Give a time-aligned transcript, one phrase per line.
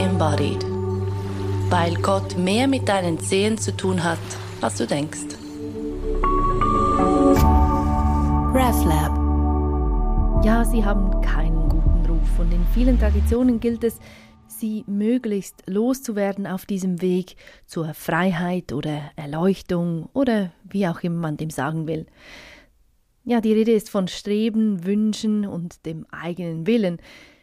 [0.00, 0.64] embodied.
[1.68, 4.18] Weil Gott mehr mit deinen Zehen zu tun hat,
[4.60, 5.36] als du denkst.
[8.54, 9.14] RefLab.
[10.44, 13.98] Ja, sie haben keinen guten Ruf und in vielen Traditionen gilt es,
[14.48, 17.36] sie möglichst loszuwerden auf diesem Weg
[17.66, 22.06] zur Freiheit oder Erleuchtung oder wie auch immer man dem sagen will.
[23.24, 26.98] Ja, die Rede ist von Streben, Wünschen und dem eigenen Willen.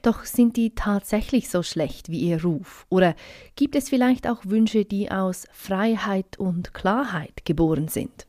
[0.08, 2.86] Doch sind die tatsächlich so schlecht wie ihr Ruf?
[2.88, 3.14] Oder
[3.58, 8.26] gibt es vielleicht auch Wünsche, die aus Freiheit und Klarheit geboren sind?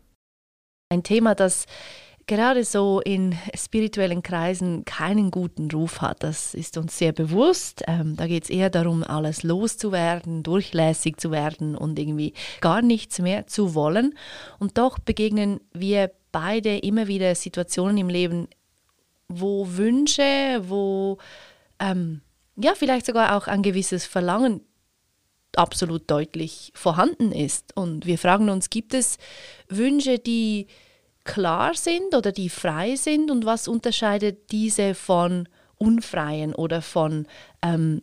[0.88, 1.66] Ein Thema, das
[2.27, 6.24] gerade so in spirituellen Kreisen keinen guten Ruf hat.
[6.24, 7.84] Das ist uns sehr bewusst.
[7.87, 13.20] Ähm, da geht es eher darum, alles loszuwerden, durchlässig zu werden und irgendwie gar nichts
[13.20, 14.18] mehr zu wollen.
[14.59, 18.48] Und doch begegnen wir beide immer wieder Situationen im Leben,
[19.29, 21.18] wo Wünsche, wo
[21.80, 22.23] ähm,
[22.56, 24.60] ja vielleicht sogar auch ein gewisses Verlangen
[25.57, 27.76] absolut deutlich vorhanden ist.
[27.76, 29.18] Und wir fragen uns, gibt es
[29.68, 30.66] Wünsche, die
[31.24, 37.26] klar sind oder die frei sind und was unterscheidet diese von unfreien oder von
[37.62, 38.02] ähm,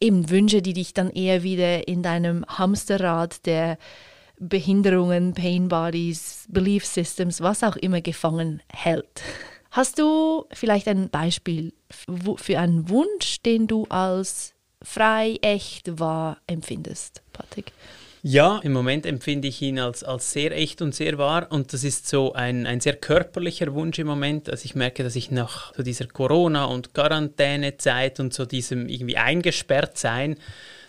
[0.00, 3.78] eben Wünsche, die dich dann eher wieder in deinem Hamsterrad der
[4.38, 9.22] Behinderungen, Pain Bodies, Belief Systems, was auch immer gefangen hält.
[9.76, 17.20] Hast du vielleicht ein Beispiel für einen Wunsch, den du als frei, echt, wahr empfindest,
[17.34, 17.72] Patrick?
[18.22, 21.84] Ja, im Moment empfinde ich ihn als, als sehr echt und sehr wahr und das
[21.84, 24.48] ist so ein, ein sehr körperlicher Wunsch im Moment.
[24.48, 29.18] Also ich merke, dass ich nach so dieser Corona- und Quarantänezeit und so diesem irgendwie
[29.18, 30.38] eingesperrt sein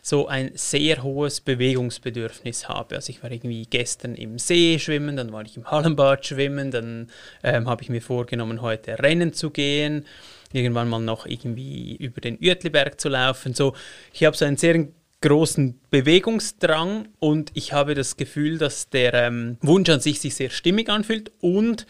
[0.07, 2.95] so ein sehr hohes Bewegungsbedürfnis habe.
[2.95, 7.09] Also ich war irgendwie gestern im See schwimmen, dann war ich im Hallenbad schwimmen, dann
[7.43, 10.05] ähm, habe ich mir vorgenommen, heute Rennen zu gehen,
[10.53, 13.53] irgendwann mal noch irgendwie über den Uetliberg zu laufen.
[13.53, 13.75] So,
[14.13, 14.87] ich habe so einen sehr
[15.19, 20.51] großen Bewegungsdrang und ich habe das Gefühl, dass der ähm, Wunsch an sich sich sehr
[20.51, 21.85] stimmig anfühlt und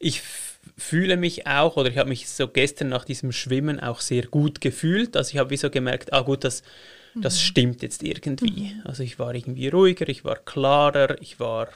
[0.00, 0.20] ich
[0.76, 4.60] fühle mich auch oder ich habe mich so gestern nach diesem Schwimmen auch sehr gut
[4.60, 5.16] gefühlt.
[5.16, 6.64] Also ich habe wie so gemerkt, ah gut, das,
[7.14, 7.40] das mhm.
[7.40, 8.74] stimmt jetzt irgendwie.
[8.74, 8.82] Mhm.
[8.84, 11.68] Also ich war irgendwie ruhiger, ich war klarer, ich war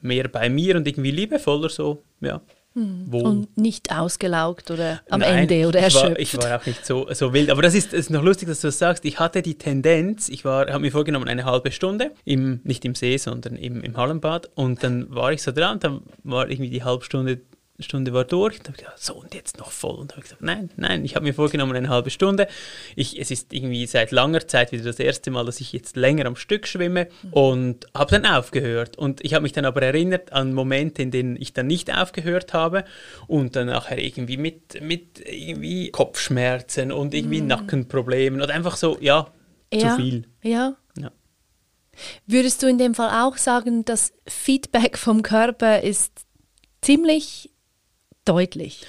[0.00, 2.40] mehr bei mir und irgendwie liebevoller so, ja.
[2.74, 3.12] Hm.
[3.12, 6.20] Und nicht ausgelaugt oder am Nein, Ende oder erschöpft.
[6.20, 7.50] Ich war, ich war auch nicht so, so wild.
[7.50, 9.04] Aber das ist, ist noch lustig, dass du das sagst.
[9.04, 13.16] Ich hatte die Tendenz, ich habe mir vorgenommen, eine halbe Stunde, im, nicht im See,
[13.16, 14.50] sondern im, im Hallenbad.
[14.54, 17.40] Und dann war ich so dran, dann war irgendwie die halbe Stunde
[17.82, 18.58] Stunde war durch.
[18.58, 19.96] Und habe ich gedacht, so und jetzt noch voll.
[19.96, 22.48] Und habe ich gesagt, nein, nein, ich habe mir vorgenommen eine halbe Stunde.
[22.96, 26.26] Ich, es ist irgendwie seit langer Zeit wieder das erste Mal, dass ich jetzt länger
[26.26, 28.96] am Stück schwimme und habe dann aufgehört.
[28.98, 32.52] Und ich habe mich dann aber erinnert an Momente, in denen ich dann nicht aufgehört
[32.52, 32.84] habe
[33.26, 37.48] und dann nachher irgendwie mit, mit irgendwie Kopfschmerzen und irgendwie mhm.
[37.48, 39.32] Nackenproblemen oder einfach so, ja,
[39.72, 40.24] ja, zu viel.
[40.42, 40.76] Ja.
[40.98, 41.10] ja.
[42.26, 46.26] Würdest du in dem Fall auch sagen, das Feedback vom Körper ist
[46.80, 47.50] ziemlich
[48.24, 48.82] deutlich.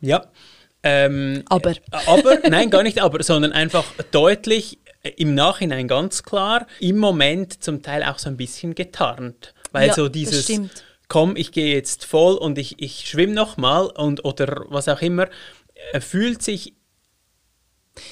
[0.00, 0.26] Ja.
[0.82, 1.74] Ähm, aber.
[2.06, 7.62] Aber, nein, gar nicht aber, sondern einfach deutlich, äh, im Nachhinein ganz klar, im Moment
[7.62, 9.54] zum Teil auch so ein bisschen getarnt.
[9.72, 10.50] Weil ja, so dieses,
[11.08, 15.28] komm, ich gehe jetzt voll und ich, ich schwimme nochmal und oder was auch immer,
[15.92, 16.74] äh, fühlt sich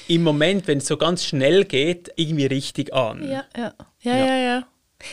[0.07, 3.27] im Moment, wenn es so ganz schnell geht, irgendwie richtig an.
[3.29, 4.35] Ja, ja, ja, ja, ja.
[4.35, 4.67] Ja,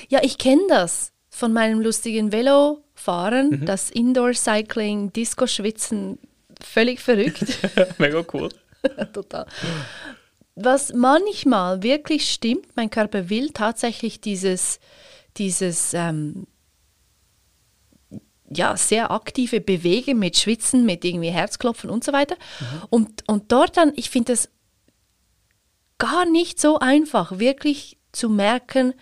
[0.08, 3.66] ja ich kenne das von meinem lustigen Velo fahren, mhm.
[3.66, 6.18] das Indoor-Cycling, Disco-Schwitzen,
[6.60, 7.44] völlig verrückt.
[7.98, 8.48] Mega cool.
[9.12, 9.46] Total.
[10.54, 14.80] Was manchmal wirklich stimmt, mein Körper will tatsächlich dieses,
[15.36, 16.46] dieses ähm,
[18.48, 22.36] ja, sehr aktive Bewegen mit Schwitzen, mit irgendwie Herzklopfen und so weiter.
[22.60, 22.82] Mhm.
[22.90, 24.48] Und, und dort dann, ich finde es
[25.98, 28.94] gar nicht so einfach, wirklich zu merken,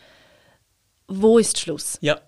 [1.06, 1.98] wo ist Schluss.
[2.00, 2.20] Ja.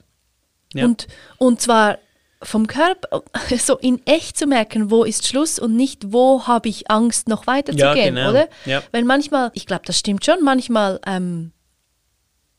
[0.77, 0.85] Ja.
[0.85, 1.07] Und,
[1.39, 1.99] und zwar
[2.43, 3.23] vom Körper,
[3.59, 7.47] so in echt zu merken, wo ist Schluss und nicht, wo habe ich Angst, noch
[7.47, 8.31] weiterzugehen, ja, genau.
[8.31, 8.49] oder?
[8.65, 8.83] Ja.
[8.93, 11.53] Weil manchmal, ich glaube, das stimmt schon, manchmal, ähm,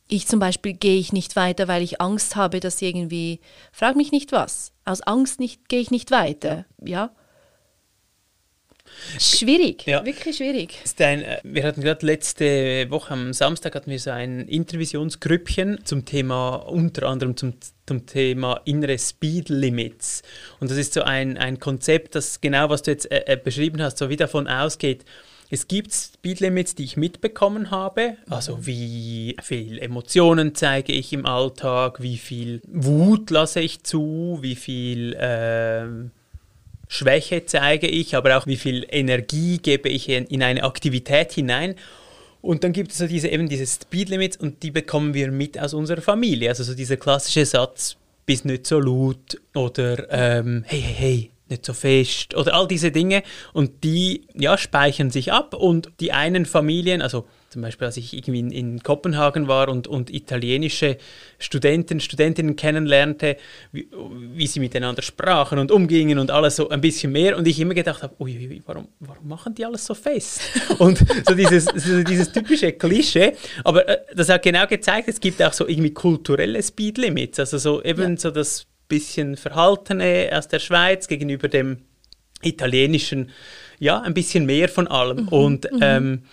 [0.10, 3.42] ich zum Beispiel gehe ich nicht weiter, weil ich Angst habe, dass irgendwie,
[3.72, 7.12] frag mich nicht was, aus Angst nicht, gehe ich nicht weiter, ja.
[9.20, 10.06] Schwierig, ja.
[10.06, 10.80] wirklich schwierig.
[11.00, 16.06] Ein, äh, wir hatten gerade letzte Woche am Samstag hatten wir so ein Intervisionsgrüppchen zum
[16.06, 17.54] Thema, unter anderem zum,
[17.86, 20.24] zum Thema innere Speed Limits.
[20.60, 23.82] Und das ist so ein, ein Konzept, das genau, was du jetzt äh, äh beschrieben
[23.82, 25.06] hast, so wie davon ausgeht,
[25.50, 32.02] es gibt Speedlimits, die ich mitbekommen habe, also wie viel Emotionen zeige ich im Alltag,
[32.02, 35.86] wie viel Wut lasse ich zu, wie viel äh,
[36.88, 41.76] Schwäche zeige ich, aber auch wie viel Energie gebe ich in, in eine Aktivität hinein.
[42.42, 45.74] Und dann gibt es so diese, eben diese Speedlimits und die bekommen wir mit aus
[45.74, 46.50] unserer Familie.
[46.50, 47.98] Also so dieser klassische Satz,
[48.28, 52.92] bist nicht so laut oder ähm, hey, hey, hey, nicht so fest oder all diese
[52.92, 53.24] Dinge
[53.54, 58.14] und die ja, speichern sich ab und die einen Familien, also zum Beispiel als ich
[58.14, 60.98] irgendwie in, in Kopenhagen war und, und italienische
[61.40, 63.38] Studenten, Studentinnen kennenlernte,
[63.72, 63.88] wie,
[64.34, 67.74] wie, sie miteinander sprachen und umgingen und alles so ein bisschen mehr und ich immer
[67.74, 70.42] gedacht habe, ui, warum, warum machen die alles so fest?
[70.80, 73.34] und so dieses, so dieses typische Klischee,
[73.64, 77.84] aber äh, das hat genau gezeigt, es gibt auch so irgendwie kulturelle Speedlimits, also so
[77.84, 78.18] eben ja.
[78.18, 81.80] so das bisschen Verhaltene aus der Schweiz gegenüber dem
[82.42, 83.32] italienischen,
[83.80, 85.24] ja, ein bisschen mehr von allem.
[85.24, 85.80] Mhm, und, mhm.
[85.82, 86.24] ähm,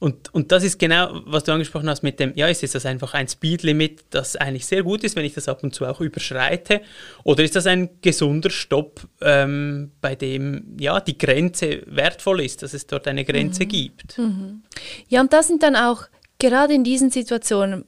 [0.00, 3.12] und, und das ist genau, was du angesprochen hast mit dem, ja, ist das einfach
[3.12, 6.80] ein Speedlimit, das eigentlich sehr gut ist, wenn ich das ab und zu auch überschreite?
[7.22, 12.72] Oder ist das ein gesunder Stopp, ähm, bei dem ja die Grenze wertvoll ist, dass
[12.72, 13.68] es dort eine Grenze mhm.
[13.68, 14.18] gibt?
[14.18, 14.62] Mhm.
[15.08, 16.06] Ja, und das sind dann auch
[16.38, 17.84] gerade in diesen Situationen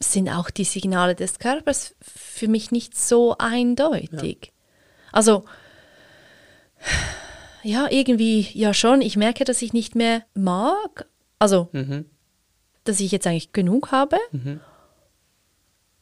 [0.00, 4.38] sind auch die Signale des Körpers für mich nicht so eindeutig.
[4.46, 4.52] Ja.
[5.12, 5.44] Also,
[7.64, 9.00] ja, irgendwie ja schon.
[9.00, 11.06] Ich merke, dass ich nicht mehr mag.
[11.38, 12.04] Also, mhm.
[12.84, 14.16] dass ich jetzt eigentlich genug habe.
[14.32, 14.60] Mhm.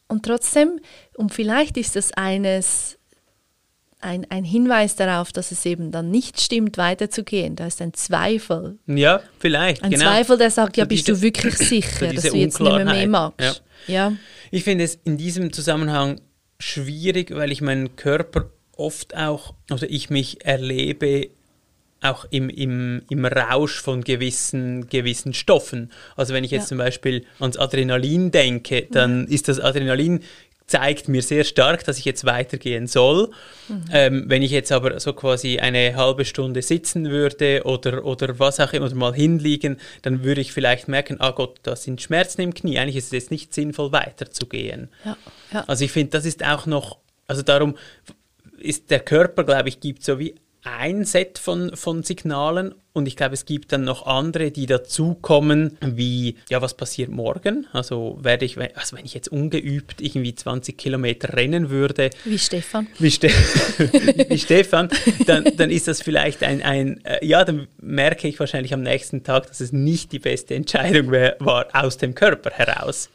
[0.07, 0.79] Und trotzdem,
[1.15, 2.99] und vielleicht ist das eines,
[3.99, 7.55] ein, ein Hinweis darauf, dass es eben dann nicht stimmt, weiterzugehen.
[7.55, 8.77] Da ist ein Zweifel.
[8.85, 9.81] Ja, vielleicht.
[9.83, 10.05] Ein genau.
[10.05, 13.07] Zweifel, der sagt, ja, bist diese, du wirklich sicher, dass du jetzt nicht mehr, mehr
[13.07, 13.63] magst?
[13.87, 14.09] Ja.
[14.09, 14.13] Ja.
[14.51, 16.21] Ich finde es in diesem Zusammenhang
[16.59, 21.29] schwierig, weil ich meinen Körper oft auch, also ich mich erlebe
[22.03, 25.91] auch im, im, im Rausch von gewissen, gewissen Stoffen.
[26.15, 26.69] Also wenn ich jetzt ja.
[26.69, 29.33] zum Beispiel ans Adrenalin denke, dann ja.
[29.33, 30.21] ist das Adrenalin
[30.65, 33.29] zeigt mir sehr stark, dass ich jetzt weitergehen soll.
[33.67, 33.83] Mhm.
[33.91, 38.59] Ähm, wenn ich jetzt aber so quasi eine halbe Stunde sitzen würde oder, oder was
[38.59, 42.41] auch immer, oder mal hinliegen, dann würde ich vielleicht merken, ah Gott, da sind Schmerzen
[42.41, 42.79] im Knie.
[42.79, 44.89] Eigentlich ist es jetzt nicht sinnvoll, weiterzugehen.
[45.05, 45.17] Ja,
[45.53, 45.63] ja.
[45.67, 46.97] Also ich finde, das ist auch noch,
[47.27, 47.75] also darum
[48.57, 53.15] ist der Körper, glaube ich, gibt so wie ein Set von, von Signalen und ich
[53.15, 57.67] glaube, es gibt dann noch andere, die dazukommen, wie, ja, was passiert morgen?
[57.73, 62.11] Also werde ich, also wenn ich jetzt ungeübt irgendwie 20 Kilometer rennen würde.
[62.23, 62.87] Wie Stefan.
[62.99, 63.29] Wie, Ste
[64.29, 64.89] wie Stefan,
[65.25, 69.23] dann, dann ist das vielleicht ein, ein, äh, ja, dann merke ich wahrscheinlich am nächsten
[69.23, 73.09] Tag, dass es nicht die beste Entscheidung war aus dem Körper heraus.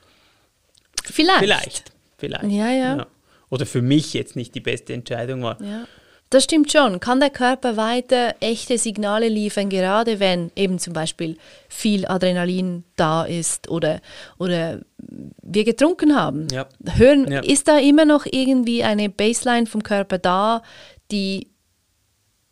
[1.04, 1.38] Vielleicht.
[1.38, 1.92] Vielleicht.
[2.18, 2.52] Vielleicht.
[2.52, 2.96] Ja, ja.
[2.96, 3.06] ja.
[3.48, 5.62] Oder für mich jetzt nicht die beste Entscheidung war.
[5.62, 5.86] Ja.
[6.30, 7.00] Das stimmt schon.
[7.00, 11.38] Kann der Körper weiter echte Signale liefern, gerade wenn eben zum Beispiel
[11.68, 14.00] viel Adrenalin da ist oder,
[14.38, 16.48] oder wir getrunken haben?
[16.52, 16.68] Ja.
[16.96, 17.40] Hören, ja.
[17.40, 20.62] Ist da immer noch irgendwie eine Baseline vom Körper da,
[21.10, 21.48] die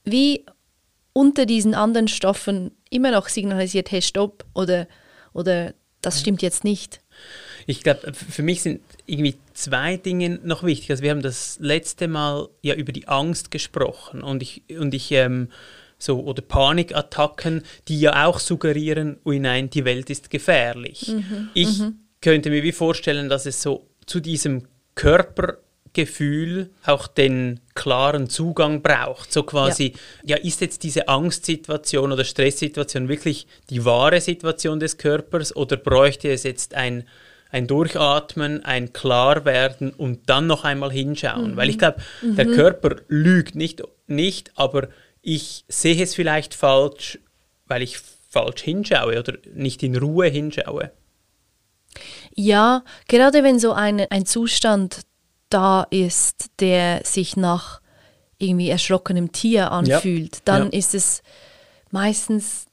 [0.04, 0.46] wie
[1.12, 4.86] unter diesen anderen Stoffen immer noch signalisiert, hey, stopp oder,
[5.34, 7.00] oder das stimmt jetzt nicht?
[7.66, 10.90] Ich glaube, für mich sind irgendwie zwei Dinge noch wichtig.
[10.90, 15.10] Also wir haben das letzte Mal ja über die Angst gesprochen und ich, und ich
[15.12, 15.48] ähm,
[15.98, 21.08] so, oder Panikattacken, die ja auch suggerieren, ui nein, die Welt ist gefährlich.
[21.08, 21.48] Mhm.
[21.54, 22.00] Ich mhm.
[22.20, 24.64] könnte mir wie vorstellen, dass es so zu diesem
[24.94, 29.32] Körpergefühl auch den klaren Zugang braucht.
[29.32, 30.36] So quasi, ja.
[30.36, 36.30] ja, ist jetzt diese Angstsituation oder Stresssituation wirklich die wahre Situation des Körpers oder bräuchte
[36.30, 37.04] es jetzt ein
[37.50, 41.52] ein Durchatmen, ein Klarwerden und dann noch einmal hinschauen.
[41.52, 41.56] Mhm.
[41.56, 42.36] Weil ich glaube, mhm.
[42.36, 44.88] der Körper lügt nicht, nicht, aber
[45.22, 47.18] ich sehe es vielleicht falsch,
[47.66, 47.98] weil ich
[48.30, 50.90] falsch hinschaue oder nicht in Ruhe hinschaue.
[52.34, 55.00] Ja, gerade wenn so ein, ein Zustand
[55.48, 57.80] da ist, der sich nach
[58.38, 60.42] irgendwie erschrockenem Tier anfühlt, ja.
[60.44, 60.78] dann ja.
[60.78, 61.22] ist es
[61.90, 62.66] meistens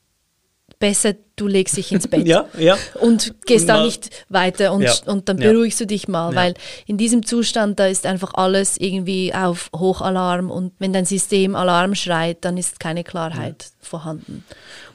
[0.79, 2.77] besser, du legst dich ins Bett ja, ja.
[2.99, 4.93] und gehst da nicht weiter und, ja.
[5.05, 6.53] und dann beruhigst du dich mal, weil
[6.85, 11.95] in diesem Zustand, da ist einfach alles irgendwie auf Hochalarm und wenn dein System Alarm
[11.95, 14.43] schreit, dann ist keine Klarheit vorhanden.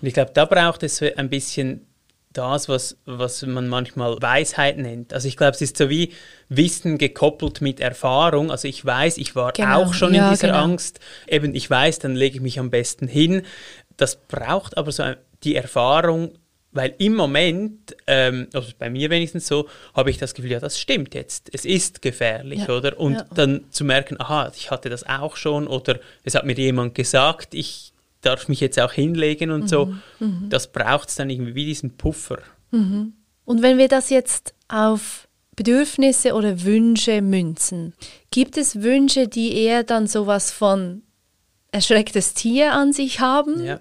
[0.00, 1.85] Und ich glaube, da braucht es ein bisschen
[2.33, 5.12] das, was, was man manchmal Weisheit nennt.
[5.12, 6.12] Also ich glaube, es ist so wie
[6.49, 8.50] Wissen gekoppelt mit Erfahrung.
[8.50, 9.83] Also ich weiß, ich war genau.
[9.83, 10.62] auch schon ja, in dieser genau.
[10.62, 11.00] Angst.
[11.26, 13.42] Eben, ich weiß, dann lege ich mich am besten hin.
[13.97, 16.33] Das braucht aber so ein die Erfahrung,
[16.73, 20.78] weil im Moment, ähm, also bei mir wenigstens so, habe ich das Gefühl, ja, das
[20.78, 22.99] stimmt jetzt, es ist gefährlich, ja, oder?
[22.99, 23.26] Und ja.
[23.35, 27.54] dann zu merken, aha, ich hatte das auch schon oder es hat mir jemand gesagt,
[27.54, 29.68] ich darf mich jetzt auch hinlegen und mhm.
[29.68, 30.47] so, mhm.
[30.50, 32.38] das braucht es dann irgendwie wie diesen Puffer.
[32.71, 33.14] Mhm.
[33.45, 35.26] Und wenn wir das jetzt auf
[35.57, 37.95] Bedürfnisse oder Wünsche münzen,
[38.30, 41.02] gibt es Wünsche, die eher dann sowas von
[41.73, 43.64] erschrecktes Tier an sich haben?
[43.64, 43.80] Ja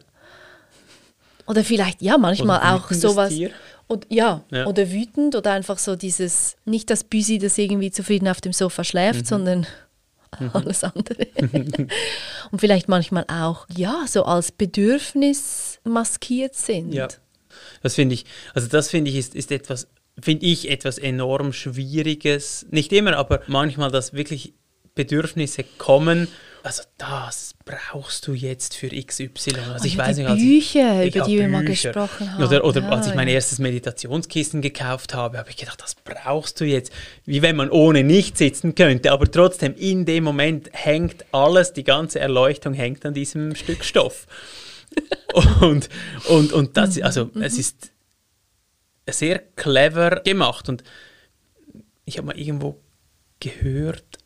[1.47, 3.29] Oder vielleicht, ja, manchmal Oder auch sowas.
[3.33, 3.51] Tier.
[3.87, 4.65] Und, ja, Ja.
[4.67, 8.83] oder wütend oder einfach so dieses, nicht das Büsi, das irgendwie zufrieden auf dem Sofa
[8.83, 9.25] schläft, Mhm.
[9.25, 9.67] sondern
[10.53, 11.25] alles andere.
[12.51, 16.93] Und vielleicht manchmal auch, ja, so als Bedürfnis maskiert sind.
[16.93, 17.07] Ja.
[17.81, 19.87] Das finde ich, also das finde ich ist, ist etwas,
[20.19, 22.65] finde ich etwas enorm Schwieriges.
[22.71, 24.53] Nicht immer, aber manchmal, dass wirklich
[24.97, 26.27] Bedürfnisse kommen.
[26.63, 29.29] Also das brauchst du jetzt für XY.
[29.71, 31.63] Also ich Oh ja, weiß die nicht, als ich- Bücher, ich über die wir mal
[31.63, 32.43] gesprochen haben.
[32.43, 36.59] Oder, oder Ja, als ich mein erstes Meditationskissen gekauft habe, habe ich gedacht, das brauchst
[36.59, 36.91] du jetzt.
[37.23, 39.13] Wie wenn man ohne nicht sitzen könnte.
[39.13, 44.27] Aber trotzdem, in dem Moment hängt alles, die ganze Erleuchtung hängt an diesem Stück Stoff.
[45.61, 45.87] und,
[46.27, 47.91] und, und Mhm, das, also es ist
[49.09, 50.67] sehr clever gemacht.
[50.67, 50.83] Und
[52.03, 52.81] ich habe mal irgendwo
[53.39, 54.17] gehört,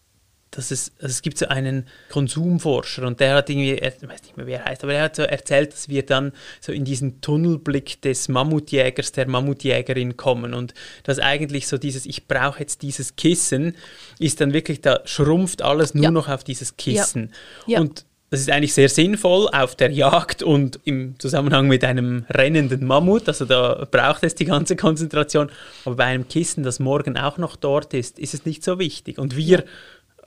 [0.52, 4.38] dass es, also es gibt so einen Konsumforscher und der hat irgendwie, ich weiß nicht
[4.38, 7.22] mehr, wer er heißt, aber er hat so erzählt, dass wir dann so in diesen
[7.22, 13.16] Tunnelblick des Mammutjägers, der Mammutjägerin kommen und dass eigentlich so dieses, ich brauche jetzt dieses
[13.16, 13.76] Kissen,
[14.20, 16.12] ist dann wirklich, da schrumpft alles nur Ja.
[16.12, 17.32] noch auf dieses Kissen.
[17.66, 17.80] Ja.
[17.80, 22.86] Und das ist eigentlich sehr sinnvoll auf der Jagd und im Zusammenhang mit einem rennenden
[22.88, 23.28] Mammut.
[23.28, 25.50] Also da braucht es die ganze Konzentration.
[25.84, 29.18] Aber bei einem Kissen, das morgen auch noch dort ist, ist es nicht so wichtig.
[29.18, 29.66] Und wir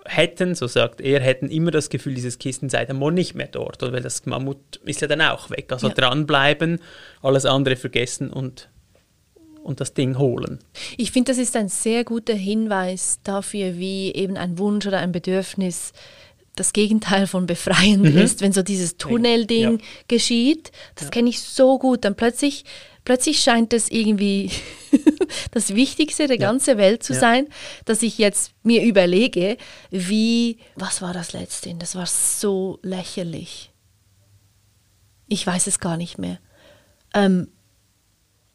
[0.05, 3.49] hätten, so sagt er, hätten immer das Gefühl, dieses Kissen sei dann morgen nicht mehr
[3.49, 3.81] dort.
[3.83, 5.67] Weil das Mammut ist ja dann auch weg.
[5.73, 5.95] Also Ja.
[5.95, 6.81] dranbleiben,
[7.23, 8.69] alles andere vergessen und,
[9.63, 10.59] und das Ding holen.
[10.97, 15.13] Ich finde, das ist ein sehr guter Hinweis dafür, wie eben ein Wunsch oder ein
[15.13, 15.93] Bedürfnis
[16.57, 19.79] das Gegenteil von befreiend ist, wenn so dieses Tunnelding Mhm.
[19.79, 19.85] Ja.
[20.07, 20.71] geschieht.
[20.95, 22.05] Das kenne ich so gut.
[22.05, 22.65] Dann plötzlich,
[23.05, 24.51] plötzlich scheint es irgendwie
[25.53, 27.21] das Wichtigste der ganzen Welt zu Ja.
[27.21, 27.49] sein,
[27.85, 29.57] dass ich jetzt mir überlege,
[29.91, 31.75] wie, was war das letzte?
[31.75, 33.71] Das war so lächerlich.
[35.27, 36.39] Ich weiß es gar nicht mehr.
[37.15, 37.49] Ähm,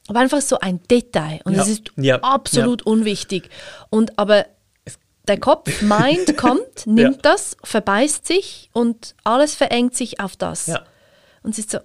[0.08, 1.62] aber einfach so ein Detail und Ja.
[1.64, 2.20] es ist Ja.
[2.22, 3.50] absolut unwichtig.
[3.90, 4.46] Und aber
[5.28, 7.22] der Kopf, Mind kommt, nimmt Ja.
[7.22, 10.68] das, verbeißt sich und alles verengt sich auf das.
[10.68, 10.86] Ja.
[11.44, 11.80] Und es ist so,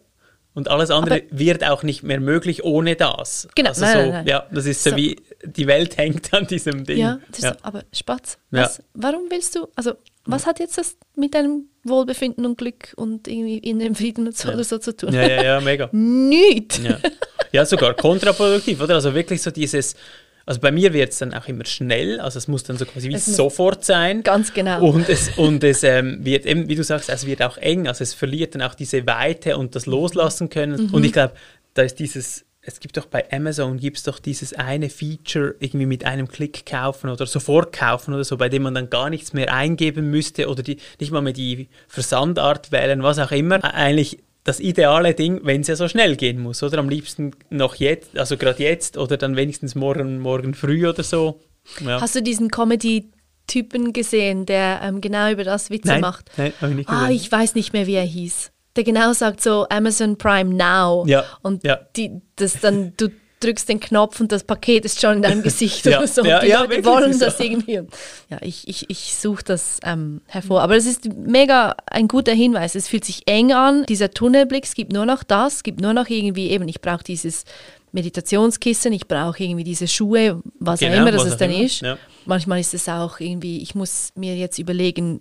[0.54, 3.48] Und alles andere Aber- wird auch nicht mehr möglich ohne das.
[3.56, 4.26] Genau, Also nein, so, nein, nein.
[4.28, 4.96] Ja, das ist so, So.
[4.96, 6.98] wie die Welt hängt an diesem Ding.
[6.98, 7.50] ja, ja.
[7.52, 8.62] So, aber Spatz, Ja.
[8.62, 9.94] was, warum willst du, also
[10.26, 14.48] was hat jetzt das mit deinem Wohlbefinden und Glück und irgendwie inneren Frieden und so
[14.50, 15.12] oder so zu tun?
[15.12, 15.88] ja, ja, ja, mega.
[15.92, 16.80] Nichts.
[16.82, 16.98] Ja.
[17.52, 18.94] ja, sogar kontraproduktiv, oder?
[18.94, 19.96] Also wirklich so dieses,
[20.46, 23.08] also bei mir wird es dann auch immer schnell, also es muss dann so quasi
[23.08, 24.22] wie sofort sein.
[24.22, 24.84] Ganz genau.
[24.86, 28.02] Und es, und es ähm, wird eben, wie du sagst, es wird auch eng, also
[28.02, 30.88] es verliert dann auch diese Weite und das Loslassen können.
[30.88, 30.94] Mhm.
[30.94, 31.34] Und ich glaube,
[31.72, 35.86] da ist dieses, es gibt doch bei Amazon, gibt es doch dieses eine Feature, irgendwie
[35.86, 39.32] mit einem Klick kaufen oder sofort kaufen oder so, bei dem man dann gar nichts
[39.32, 43.62] mehr eingeben müsste oder die, nicht mal mehr die Versandart wählen, was auch immer.
[43.62, 46.78] Eigentlich das ideale Ding, wenn es ja so schnell gehen muss, oder?
[46.78, 51.40] Am liebsten noch jetzt, also gerade jetzt oder dann wenigstens morgen, morgen früh oder so.
[51.80, 52.00] Ja.
[52.00, 56.30] Hast du diesen Comedy-Typen gesehen, der ähm, genau über das Witze nein, macht?
[56.36, 57.16] nein, habe ich nicht Ah, gesehen.
[57.16, 58.50] ich weiß nicht mehr, wie er hieß.
[58.76, 61.04] Der genau sagt so Amazon Prime Now.
[61.06, 61.78] Ja, Und ja.
[61.96, 63.08] Die, das dann, du
[63.44, 66.24] drückst den Knopf und das Paket ist schon in deinem Gesicht Ja, oder so.
[66.24, 67.44] ja, die ja, Leute wollen das so.
[67.44, 67.80] irgendwie.
[68.30, 70.62] Ja, ich, ich, ich suche das ähm, hervor.
[70.62, 72.74] Aber es ist mega ein guter Hinweis.
[72.74, 73.84] Es fühlt sich eng an.
[73.86, 77.04] Dieser Tunnelblick, es gibt nur noch das, es gibt nur noch irgendwie eben, ich brauche
[77.04, 77.44] dieses
[77.92, 81.80] Meditationskissen, ich brauche irgendwie diese Schuhe, was auch Genau, immer das auch dann immer, ist.
[81.80, 81.96] ja.
[82.26, 85.20] Manchmal ist es auch irgendwie, ich muss mir jetzt überlegen,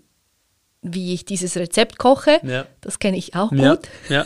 [0.83, 2.39] wie ich dieses Rezept koche.
[2.43, 2.65] Ja.
[2.81, 3.87] Das kenne ich auch Ja, gut.
[4.09, 4.25] ja.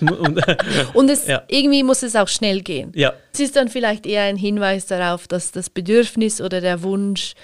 [0.00, 0.40] Mu- und,
[0.94, 1.42] Und es, Ja.
[1.48, 2.92] irgendwie muss es auch schnell gehen.
[2.94, 7.34] ja, Es ist dann vielleicht eher ein Hinweis darauf, dass das Bedürfnis oder der Wunsch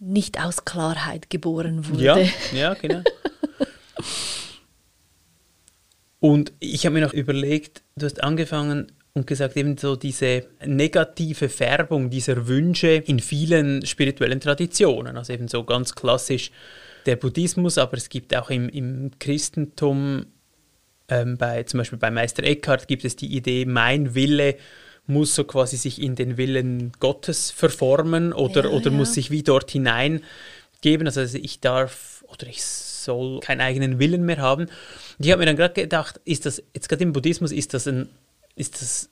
[0.00, 2.04] nicht aus Klarheit geboren wurde.
[2.04, 2.18] ja,
[2.52, 3.02] ja, genau.
[6.20, 11.48] Und ich habe mir noch überlegt, du hast angefangen und gesagt, eben so diese negative
[11.48, 15.16] Färbung dieser Wünsche in vielen spirituellen Traditionen.
[15.16, 16.50] Also eben so ganz klassisch
[17.06, 20.26] der Buddhismus, aber es gibt auch im, im Christentum,
[21.08, 24.56] ähm, bei, zum Beispiel bei Meister Eckhart gibt es die Idee, mein Wille
[25.08, 28.96] muss so quasi sich in den Willen Gottes verformen oder, Ja, oder ja.
[28.96, 31.06] muss sich wie dort hineingeben.
[31.06, 34.64] Also ich darf oder ich soll keinen eigenen Willen mehr haben.
[34.64, 37.88] Und ich habe mir dann gerade gedacht, ist das, jetzt gerade im Buddhismus, ist das
[37.88, 38.10] ein,
[38.54, 39.08] ist das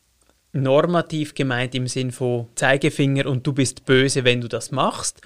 [0.56, 5.20] normativ gemeint im Sinn von Zeigefinger und du bist böse, wenn du das machst?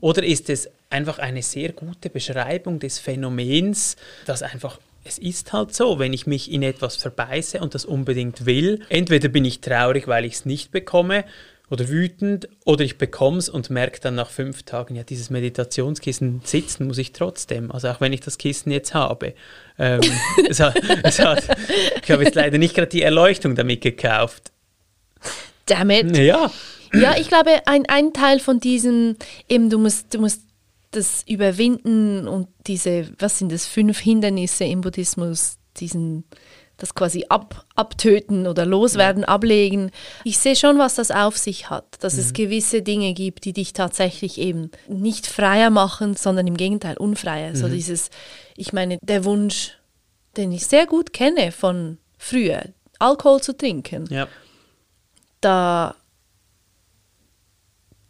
[0.00, 4.78] Oder ist es einfach eine sehr gute Beschreibung des Phänomens, dass einfach
[5.08, 9.28] es ist halt so, wenn ich mich in etwas verbeiße und das unbedingt will, entweder
[9.28, 11.24] bin ich traurig, weil ich es nicht bekomme
[11.70, 16.42] oder wütend oder ich bekomme es und merke dann nach fünf Tagen, ja, dieses Meditationskissen
[16.44, 19.34] sitzen muss ich trotzdem, also auch wenn ich das Kissen jetzt habe.
[19.78, 20.00] Ähm,
[20.48, 21.44] es, hat, es hat
[22.02, 24.52] Ich habe jetzt leider nicht gerade die Erleuchtung damit gekauft.
[25.66, 26.16] Damn it.
[26.16, 26.50] Ja.
[26.92, 29.16] Ja, ich glaube, ein, ein Teil von diesem,
[29.48, 30.42] eben du musst, du musst
[30.92, 36.24] das überwinden und diese, was sind das, fünf Hindernisse im Buddhismus, diesen,
[36.78, 39.28] das quasi ab, abtöten oder loswerden, ja.
[39.28, 39.90] ablegen.
[40.24, 42.20] Ich sehe schon, was das auf sich hat, dass mhm.
[42.20, 47.50] es gewisse Dinge gibt, die dich tatsächlich eben nicht freier machen, sondern im Gegenteil unfreier.
[47.50, 47.56] Mhm.
[47.56, 48.10] So dieses,
[48.56, 49.72] ich meine, der Wunsch,
[50.36, 52.64] den ich sehr gut kenne von früher,
[52.98, 54.06] Alkohol zu trinken.
[54.10, 54.28] Ja.
[55.40, 55.94] Da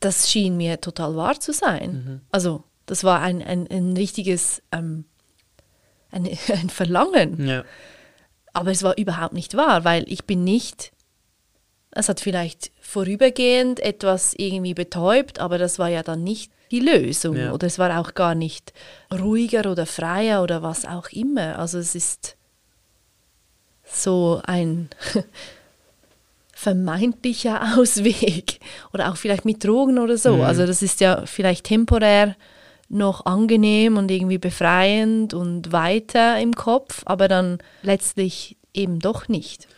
[0.01, 1.93] das schien mir total wahr zu sein.
[1.93, 2.21] Mhm.
[2.31, 5.05] Also das war ein, ein, ein richtiges ähm,
[6.11, 7.47] ein, ein Verlangen.
[7.47, 7.65] Ja.
[8.53, 10.93] Aber es war überhaupt nicht wahr, weil ich bin nicht,
[11.91, 17.37] es hat vielleicht vorübergehend etwas irgendwie betäubt, aber das war ja dann nicht die Lösung
[17.37, 17.53] ja.
[17.53, 18.73] oder es war auch gar nicht
[19.13, 21.59] ruhiger oder freier oder was auch immer.
[21.59, 22.37] Also es ist
[23.85, 24.89] so ein
[26.57, 28.61] vermeintlicher Ausweg
[28.95, 30.37] oder auch vielleicht mit Drogen oder so.
[30.37, 30.41] Mhm.
[30.41, 32.35] Also das ist ja vielleicht temporär
[32.89, 39.69] noch angenehm und irgendwie befreiend und weiter im Kopf, aber dann letztlich eben doch nicht.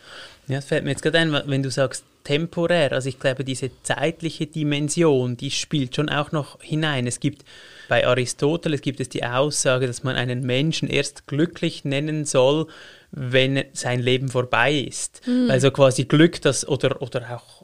[0.47, 3.71] Ja, das fällt mir jetzt gerade ein, wenn du sagst temporär, also ich glaube, diese
[3.83, 7.07] zeitliche Dimension, die spielt schon auch noch hinein.
[7.07, 7.43] Es gibt
[7.89, 12.67] bei Aristoteles gibt es die Aussage, dass man einen Menschen erst glücklich nennen soll,
[13.11, 15.21] wenn sein Leben vorbei ist.
[15.25, 15.49] Mhm.
[15.49, 17.63] Also quasi Glück, das oder, oder auch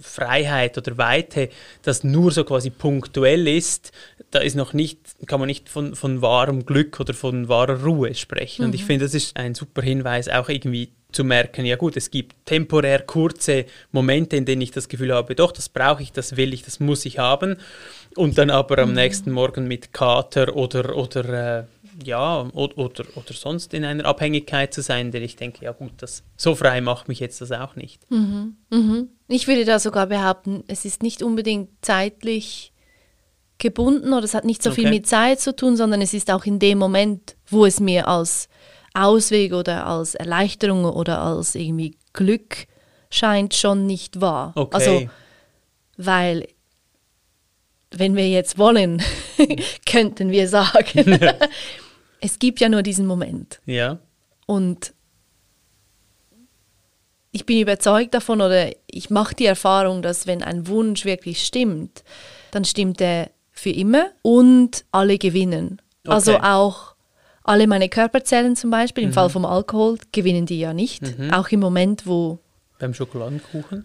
[0.00, 1.48] Freiheit oder Weite,
[1.82, 3.92] das nur so quasi punktuell ist,
[4.30, 8.14] da ist noch nicht, kann man nicht von, von wahrem Glück oder von wahrer Ruhe
[8.14, 8.62] sprechen.
[8.62, 8.68] Mhm.
[8.68, 8.86] Und ich mhm.
[8.86, 13.00] finde, das ist ein super Hinweis, auch irgendwie zu merken, ja gut, es gibt temporär
[13.00, 16.64] kurze Momente, in denen ich das Gefühl habe, doch, das brauche ich, das will ich,
[16.64, 17.56] das muss ich haben.
[18.14, 18.96] Und dann aber am mhm.
[18.96, 21.64] nächsten Morgen mit Kater oder, oder äh,
[22.04, 25.92] ja, oder, oder, oder sonst in einer Abhängigkeit zu sein, denn ich denke, ja gut,
[25.98, 28.08] das, so frei macht mich jetzt das auch nicht.
[28.10, 28.56] Mhm.
[28.70, 29.08] Mhm.
[29.26, 32.72] Ich würde da sogar behaupten, es ist nicht unbedingt zeitlich
[33.58, 34.82] gebunden oder es hat nicht so okay.
[34.82, 38.06] viel mit Zeit zu tun, sondern es ist auch in dem Moment, wo es mir
[38.06, 38.48] als
[38.94, 42.66] Ausweg oder als Erleichterung oder als irgendwie Glück
[43.10, 44.52] scheint, schon nicht wahr.
[44.54, 44.76] Okay.
[44.76, 45.10] Also,
[45.96, 46.46] weil
[47.90, 49.02] wenn wir jetzt wollen,
[49.86, 51.18] könnten wir sagen,
[52.20, 53.60] es gibt ja nur diesen Moment.
[53.66, 53.98] Ja.
[54.46, 54.92] Und
[57.32, 62.02] ich bin überzeugt davon oder ich mache die Erfahrung, dass wenn ein Wunsch wirklich stimmt,
[62.50, 65.80] dann stimmt er für immer und alle gewinnen.
[66.06, 66.40] Also okay.
[66.42, 66.94] Also auch
[67.44, 69.14] alle meine Körperzellen zum Beispiel, im mhm.
[69.14, 71.18] Fall vom Alkohol, gewinnen die ja nicht.
[71.18, 71.32] Mhm.
[71.32, 72.38] Auch im Moment, wo...
[72.78, 73.84] Beim Schokoladenkuchen?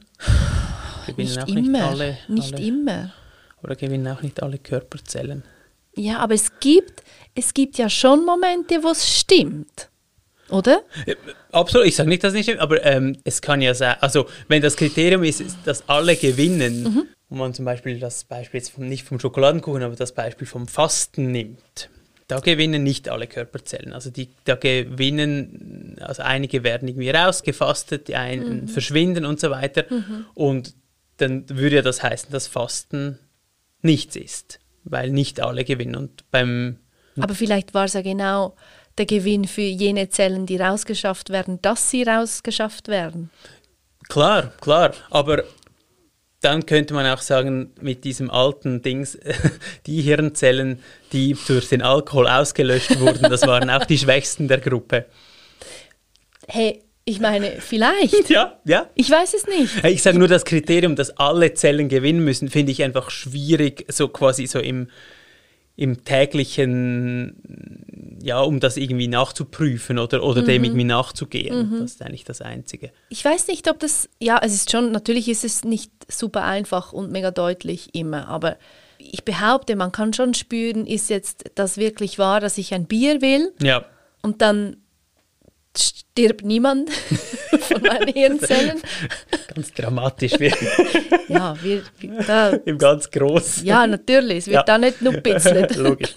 [1.08, 1.62] Gewinnen nicht immer.
[1.62, 2.66] Nicht, alle, nicht alle.
[2.66, 3.14] immer.
[3.62, 5.44] Oder gewinnen auch nicht alle Körperzellen.
[5.96, 7.04] Ja, aber es gibt,
[7.36, 9.90] es gibt ja schon Momente, wo es stimmt.
[10.50, 10.84] Oder?
[11.06, 11.16] Ja,
[11.52, 14.28] absolut, ich sage nicht, dass es nicht stimmt, aber ähm, es kann ja sein, also
[14.48, 17.04] wenn das Kriterium ist, dass alle gewinnen mhm.
[17.30, 20.68] und man zum Beispiel das Beispiel jetzt vom, nicht vom Schokoladenkuchen, aber das Beispiel vom
[20.68, 21.90] Fasten nimmt,
[22.28, 23.94] da gewinnen nicht alle Körperzellen.
[23.94, 28.68] Also die, da gewinnen, also einige werden irgendwie rausgefastet, die einen mhm.
[28.68, 29.86] verschwinden und so weiter.
[29.90, 30.26] Mhm.
[30.34, 30.76] Und
[31.18, 33.20] dann würde ja das heißen, dass Fasten
[33.82, 35.96] nichts ist, weil nicht alle gewinnen.
[35.96, 36.78] Und beim
[37.20, 38.56] Aber vielleicht war es ja genau
[38.98, 43.30] der Gewinn für jene Zellen, die rausgeschafft werden, dass sie rausgeschafft werden.
[44.08, 44.94] Klar, klar.
[45.10, 45.44] Aber
[46.42, 49.18] dann könnte man auch sagen, mit diesem alten Dings,
[49.88, 50.80] die Hirnzellen,
[51.12, 55.06] die durch den Alkohol ausgelöscht wurden, das waren auch die Schwächsten der Gruppe.
[56.48, 58.14] Hey, ich meine, vielleicht.
[58.30, 58.90] Ja, ja.
[58.96, 59.84] Ich weiß es nicht.
[59.84, 64.08] Ich sage nur, das Kriterium, dass alle Zellen gewinnen müssen, finde ich einfach schwierig, so
[64.08, 64.88] quasi so im,
[65.76, 70.46] im täglichen, ja, um das irgendwie nachzuprüfen oder, oder mhm.
[70.46, 71.70] dem irgendwie nachzugehen.
[71.70, 71.80] Mhm.
[71.82, 72.92] Das ist eigentlich das Einzige.
[73.10, 76.94] Ich weiß nicht, ob das, ja, es ist schon, natürlich ist es nicht super einfach
[76.94, 78.58] und mega deutlich immer, aber
[78.98, 83.22] ich behaupte, man kann schon spüren, ist jetzt das wirklich wahr, dass ich ein Bier
[83.22, 83.52] will?
[83.62, 83.84] Ja.
[84.22, 84.78] Und dann
[85.78, 86.90] stirbt niemand
[87.60, 88.82] von meinen Hirnzellen.
[89.54, 90.34] ganz dramatisch.
[91.28, 93.64] ja, wir, wir da, Im ganz Groß.
[93.64, 94.40] Ja, natürlich.
[94.40, 94.64] Es wird ja.
[94.64, 95.76] da nicht nur bitzelt.
[95.76, 96.14] Logisch.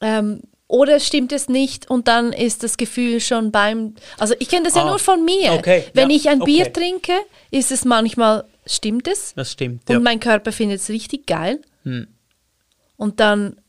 [0.00, 3.94] ähm, oder stimmt es nicht und dann ist das Gefühl schon beim.
[4.18, 5.52] Also ich kenne das ah, ja nur von mir.
[5.52, 6.52] Okay, Wenn ja, ich ein okay.
[6.52, 7.12] Bier trinke,
[7.50, 9.34] ist es manchmal, stimmt es?
[9.34, 9.88] Das stimmt.
[9.88, 10.00] Und ja.
[10.00, 11.60] mein Körper findet es richtig geil.
[11.82, 12.08] Hm.
[12.96, 13.60] Und dann,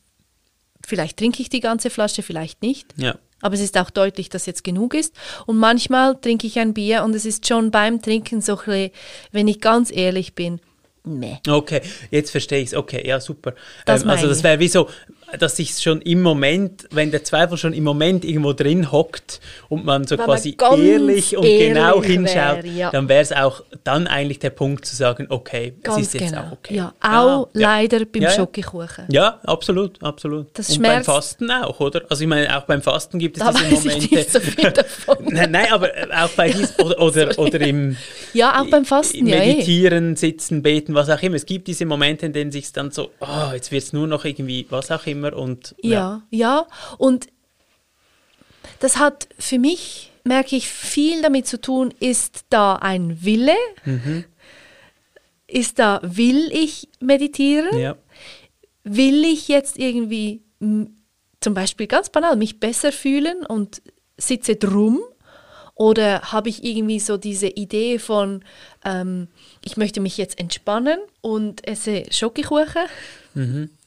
[0.86, 2.94] vielleicht trinke ich die ganze Flasche, vielleicht nicht.
[2.98, 3.16] Ja.
[3.46, 5.14] Aber es ist auch deutlich, dass jetzt genug ist.
[5.46, 8.58] Und manchmal trinke ich ein Bier und es ist schon beim Trinken so,
[9.32, 10.60] wenn ich ganz ehrlich bin,
[11.08, 11.38] Nee.
[11.48, 12.74] Okay, jetzt verstehe ich es.
[12.74, 13.54] Okay, ja, super.
[13.86, 14.90] Ähm, also das wäre wie so,
[15.40, 19.86] dass sich schon im Moment, wenn der Zweifel schon im Moment irgendwo drin hockt und
[19.86, 22.92] man so Wenn quasi man ehrlich und ehrlich genau hinschaut, ja.
[22.92, 26.30] dann wäre es auch dann eigentlich der Punkt zu sagen, okay, Ganz es ist jetzt
[26.34, 26.48] genau.
[26.48, 26.76] auch okay.
[26.76, 27.78] Ja, auch ja.
[27.78, 28.36] leider beim Ja, ja.
[28.36, 29.06] Schokokuchen.
[29.10, 30.48] Ja, absolut, absolut.
[30.54, 32.04] Das und beim schmerzt- Fasten auch, oder?
[32.10, 34.16] Also ich meine, auch beim Fasten gibt es Da diese weiß ich Momente.
[34.16, 35.18] nicht so viel davon.
[35.30, 37.96] Nein, nein, aber auch bei dies oder, oder, oder im
[38.34, 39.48] Ja, auch beim Fasten, ja, eh.
[39.54, 41.36] Meditieren, Sitzen, Beten, was auch immer.
[41.36, 44.26] Es gibt diese Momente, in denen sich dann so, oh, jetzt wird es nur noch
[44.26, 46.68] irgendwie was auch immer und Ja, ja.
[46.98, 47.28] Und
[48.80, 53.56] das hat für mich, merke ich, viel damit zu tun, ist da ein Wille?
[55.48, 57.78] Ist da, will ich meditieren?
[57.78, 57.96] ja.
[58.88, 60.42] Will ich jetzt irgendwie
[61.40, 63.82] zum Beispiel ganz banal mich besser fühlen und
[64.18, 65.02] sitze drum?
[65.74, 68.44] Oder habe ich irgendwie so diese Idee von,
[68.86, 69.28] ähm,
[69.64, 72.86] ich möchte mich jetzt entspannen und esse Schokokuchen?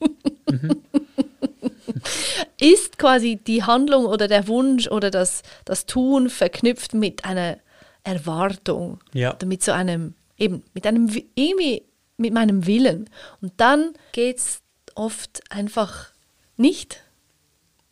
[2.60, 7.58] ist quasi die Handlung oder der Wunsch oder das, das Tun verknüpft mit einer
[8.04, 9.00] Erwartung.
[9.12, 9.34] Ja.
[9.34, 11.82] Oder mit so einem, eben, mit einem, Wi- irgendwie
[12.16, 13.08] mit meinem Willen.
[13.40, 14.60] Und dann geht es
[14.94, 16.10] oft einfach
[16.56, 17.02] nicht.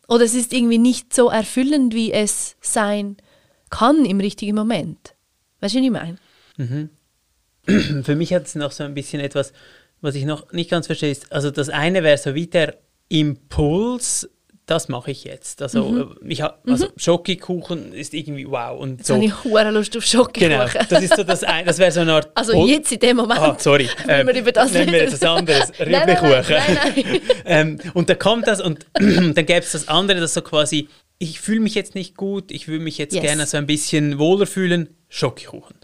[0.09, 3.17] Oder es ist irgendwie nicht so erfüllend, wie es sein
[3.71, 5.15] kann im richtigen Moment.
[5.61, 6.89] Weißt du, was ich meine?
[8.05, 9.53] Für mich hat es noch so ein bisschen etwas,
[10.01, 11.11] was ich noch nicht ganz verstehe.
[11.11, 12.77] Ist, also das eine wäre so wie der
[13.09, 14.29] Impuls,
[14.67, 15.63] das mache ich jetzt.
[15.63, 16.17] Also, Mhm.
[16.29, 18.79] äh, ich hab, also Schokokuchen ist irgendwie wow.
[18.81, 19.15] Und Jetzt so.
[19.15, 20.49] habe ich hure Lust auf Schokokuchen.
[20.49, 22.31] Genau, das ist so das eine, das wäre so eine Art.
[22.35, 23.39] Also Pol- jetzt in dem Moment.
[23.41, 23.89] Ah, sorry.
[24.07, 25.13] Wenn wir über das nehmen wir reden.
[25.15, 25.71] etwas anderes.
[25.81, 27.21] Rüblikuchen.
[27.45, 30.89] ähm, und da kommt das und dann gäbe es das andere, das so quasi,
[31.19, 33.23] ich fühle mich jetzt nicht gut, ich will mich jetzt Yes.
[33.23, 35.77] gerne so ein bisschen wohler fühlen, Schokokuchen.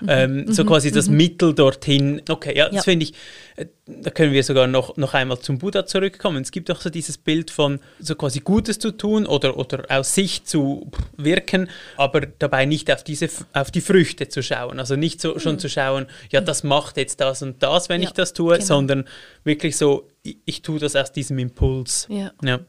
[0.00, 0.08] Mhm.
[0.08, 2.22] Ähm, so quasi das Mittel dorthin.
[2.28, 2.82] Okay, ja, das Ja.
[2.82, 3.12] finde ich,
[3.56, 6.42] äh, da können wir sogar noch, noch einmal zum Buddha zurückkommen.
[6.42, 10.14] Es gibt auch so dieses Bild von so quasi Gutes zu tun oder, oder aus
[10.14, 14.78] sich zu wirken, aber dabei nicht auf, diese, auf die Früchte zu schauen.
[14.78, 18.04] Also nicht so schon zu schauen, ja, das macht jetzt das und das, wenn Mhm.
[18.04, 18.64] Ja, ich das tue, genau.
[18.66, 19.04] sondern
[19.44, 22.06] wirklich so, ich, ich tue das aus diesem Impuls.
[22.08, 22.32] Ja.
[22.42, 22.60] Ja.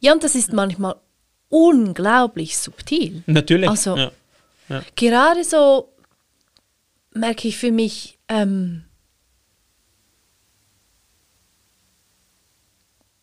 [0.00, 0.94] Ja, und das ist manchmal
[1.48, 3.22] unglaublich subtil.
[3.26, 3.68] Natürlich.
[3.68, 4.10] Also- ja.
[4.96, 5.90] Gerade so
[7.14, 8.84] merke ich für mich, ähm,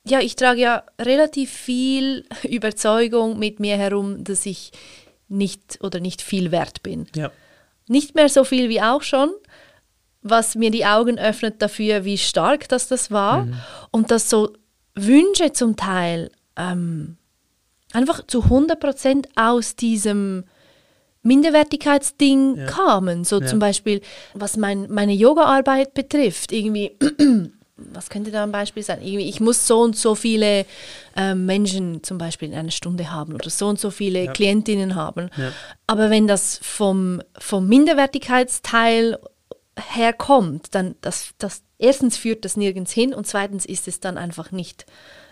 [0.05, 4.71] ja, ich trage ja relativ viel Überzeugung mit mir herum, dass ich
[5.27, 7.07] nicht oder nicht viel wert bin.
[7.15, 7.31] Ja.
[7.87, 9.31] Nicht mehr so viel wie auch schon,
[10.21, 13.47] was mir die Augen öffnet dafür, wie stark das das war
[13.91, 14.53] und dass so
[14.95, 17.17] Wünsche zum Teil ähm,
[17.93, 20.43] einfach zu 100% aus diesem
[21.23, 23.23] Minderwertigkeitsding kamen.
[23.23, 23.47] So Ja.
[23.47, 24.01] zum Beispiel,
[24.33, 26.97] was mein, meine Yoga-Arbeit betrifft, irgendwie,
[27.77, 29.01] was könnte da ein Beispiel sein?
[29.01, 30.65] Irgendwie, ich muss so und so viele
[31.15, 35.29] ähm, Menschen zum Beispiel in einer Stunde haben oder so und so viele Klientinnen haben.
[35.37, 35.51] Ja.
[35.87, 39.17] Aber wenn das vom, vom Minderwertigkeitsteil
[39.77, 44.51] herkommt, dann das, das erstens führt das nirgends hin und zweitens ist es dann einfach
[44.51, 44.85] nicht,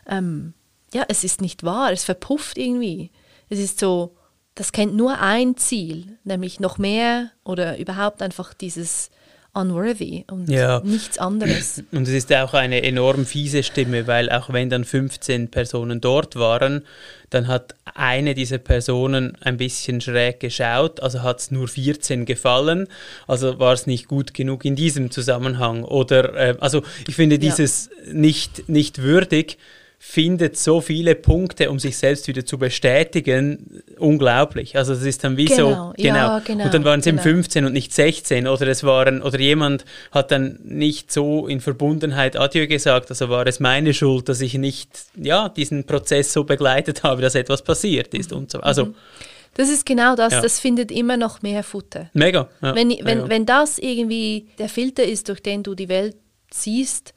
[0.08, 0.54] ähm,
[0.94, 3.12] ja, es ist nicht wahr, es verpufft irgendwie.
[3.50, 4.16] Es ist so,
[4.60, 9.10] das kennt nur ein Ziel, nämlich noch mehr oder überhaupt einfach dieses
[9.54, 10.82] unworthy und Ja.
[10.84, 11.82] nichts anderes.
[11.94, 16.36] Und es ist auch eine enorm fiese Stimme, weil auch wenn dann 15 Personen dort
[16.36, 16.84] waren,
[17.30, 22.88] dann hat eine dieser Personen ein bisschen schräg geschaut, also hat es nur 14 gefallen,
[23.28, 25.84] also war es nicht gut genug in diesem Zusammenhang.
[25.86, 27.40] Oder, äh, also ich finde Ja.
[27.40, 29.58] dieses nicht, nicht würdig
[30.02, 34.78] findet so viele Punkte, um sich selbst wieder zu bestätigen, unglaublich.
[34.78, 37.30] Also es ist dann wie Genau, so, ja, genau, Und dann waren es eben genau.
[37.30, 42.38] 15 und nicht 16 oder es waren oder jemand hat dann nicht so in Verbundenheit
[42.38, 47.04] Adieu gesagt, also war es meine Schuld, dass ich nicht ja diesen Prozess so begleitet
[47.04, 48.62] habe, dass etwas passiert ist und so.
[48.62, 48.94] Also
[49.56, 50.42] Das ist genau das, Ja.
[50.42, 52.10] das findet immer noch mehr Futter.
[52.14, 52.48] mega.
[52.62, 53.06] Ja, wenn, mega.
[53.06, 56.16] wenn, wenn das irgendwie der Filter ist, durch den du die Welt
[56.52, 57.14] siehst,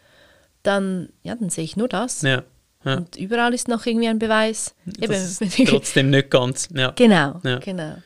[0.64, 2.22] dann, ja, dann sehe ich nur das.
[2.22, 2.42] ja,
[2.84, 2.96] ja.
[2.96, 4.74] Und überall ist noch irgendwie ein Beweis.
[4.84, 6.68] Das ist trotzdem nicht ganz.
[6.74, 6.90] Ja.
[6.92, 7.58] genau, Ja.
[7.58, 7.96] genau.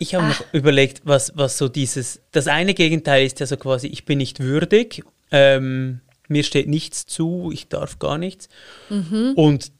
[0.00, 3.88] Ich habe noch überlegt, was, was so dieses, das eine Gegenteil ist ja so quasi,
[3.88, 5.02] ich bin nicht würdig,
[5.32, 8.48] ähm, mir steht nichts zu, ich darf gar nichts.
[8.90, 9.32] Mhm.
[9.34, 9.72] Und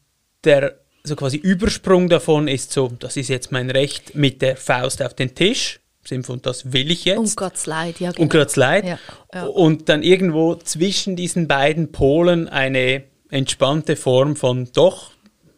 [0.44, 5.02] der so quasi Übersprung davon ist so, das ist jetzt mein Recht mit der Faust
[5.02, 7.18] auf den Tisch, im Sinne von, das will ich jetzt.
[7.18, 8.22] Um Gottes Leid, ja, genau.
[8.22, 8.84] Und Gottes Leid.
[8.84, 8.98] Ja,
[9.34, 9.44] ja.
[9.46, 15.10] Und dann irgendwo zwischen diesen beiden Polen eine entspannte Form von doch,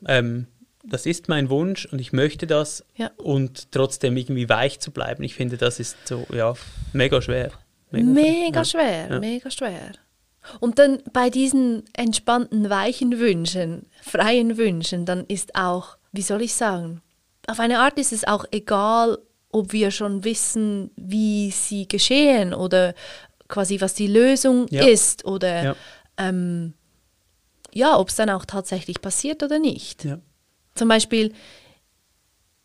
[0.07, 0.47] ähm,
[0.85, 3.11] das ist mein Wunsch und ich möchte das Ja.
[3.17, 5.23] und trotzdem irgendwie weich zu bleiben.
[5.23, 6.55] Ich finde, das ist so, ja,
[6.93, 7.53] mega schwer.
[7.91, 8.65] Mega Ja.
[8.65, 9.21] schwer, Ja.
[9.21, 9.93] mega schwer.
[10.59, 16.55] Und dann bei diesen entspannten, weichen Wünschen, freien Wünschen, dann ist auch, wie soll ich
[16.55, 17.03] sagen,
[17.47, 19.19] auf eine Art ist es auch egal,
[19.53, 22.95] ob wir schon wissen, wie sie geschehen oder
[23.49, 24.87] quasi was die Lösung ja.
[24.87, 25.77] ist oder
[26.17, 26.73] ähm,
[27.73, 30.05] ja ob es dann auch tatsächlich passiert oder nicht.
[30.05, 30.19] Ja.
[30.75, 31.35] Zum Beispiel,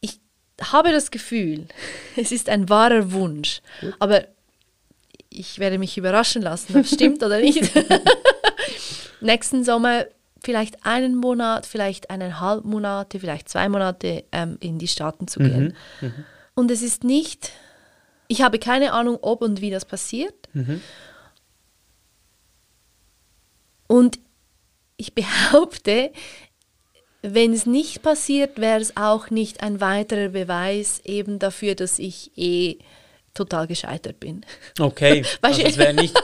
[0.02, 0.20] ich
[0.62, 1.68] habe das Gefühl,
[2.16, 3.96] es ist ein wahrer Wunsch, Gut.
[4.00, 4.26] aber
[5.30, 7.72] ich werde mich überraschen lassen, ob es stimmt oder nicht.
[9.22, 10.06] Nächsten Sommer
[10.46, 15.76] vielleicht einen Monat, vielleicht eineinhalb Monate, vielleicht zwei Monate ähm, in die Staaten zu gehen.
[16.00, 16.08] Mhm.
[16.08, 16.26] Mhm.
[16.54, 17.52] Und es ist nicht,
[18.28, 20.36] ich habe keine Ahnung, ob und wie das passiert.
[20.54, 20.82] Mhm.
[23.88, 24.20] Und
[24.98, 26.12] ich behaupte,
[27.22, 32.32] wenn es nicht passiert, wäre es auch nicht ein weiterer Beweis eben dafür, dass ich
[32.36, 32.78] eh
[33.34, 34.46] total gescheitert bin.
[34.80, 36.16] Okay, also es wäre nicht,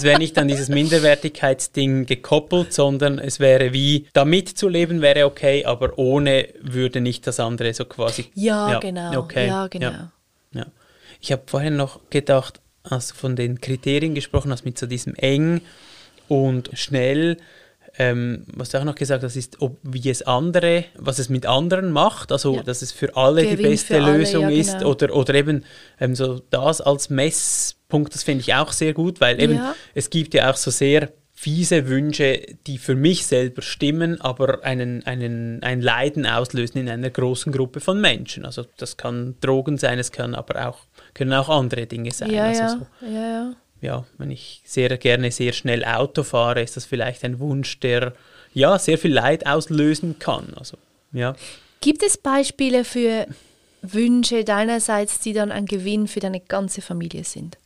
[0.00, 5.64] wär nicht an dieses Minderwertigkeitsding gekoppelt, sondern es wäre wie, damit zu leben wäre okay,
[5.64, 8.26] aber ohne würde nicht das andere so quasi.
[8.34, 9.18] Ja, ja genau.
[9.18, 9.48] Okay.
[9.48, 9.90] Ja, genau.
[9.90, 10.12] Ja,
[10.52, 10.66] ja.
[11.20, 15.14] Ich habe vorhin noch gedacht, als du von den Kriterien gesprochen hast, mit so diesem
[15.16, 15.60] eng
[16.28, 17.36] und schnell,
[18.00, 21.44] ähm, was du auch noch gesagt hast, ist, ob wie es andere, was es mit
[21.44, 22.62] anderen macht, also ja.
[22.62, 24.92] dass es für alle Gewinn die beste Lösung alle, ja, ist genau.
[24.92, 25.64] oder, oder eben
[26.00, 29.74] ähm, so das als Messpunkt, das finde ich auch sehr gut, weil eben ja.
[29.94, 35.04] es gibt ja auch so sehr fiese Wünsche, die für mich selber stimmen, aber einen,
[35.04, 38.46] einen, ein Leiden auslösen in einer großen Gruppe von Menschen.
[38.46, 40.78] Also das kann Drogen sein, es kann aber auch,
[41.12, 42.30] können auch andere Dinge sein.
[42.30, 42.68] Ja, also ja.
[42.70, 43.06] So.
[43.06, 47.38] ja, ja ja, wenn ich sehr gerne sehr schnell Auto fahre, ist das vielleicht ein
[47.38, 48.14] Wunsch, der
[48.52, 50.52] ja sehr viel Leid auslösen kann.
[50.56, 50.76] Also,
[51.12, 51.34] ja.
[51.80, 53.26] Gibt es Beispiele für
[53.82, 57.56] Wünsche deinerseits, die dann ein Gewinn für deine ganze Familie sind?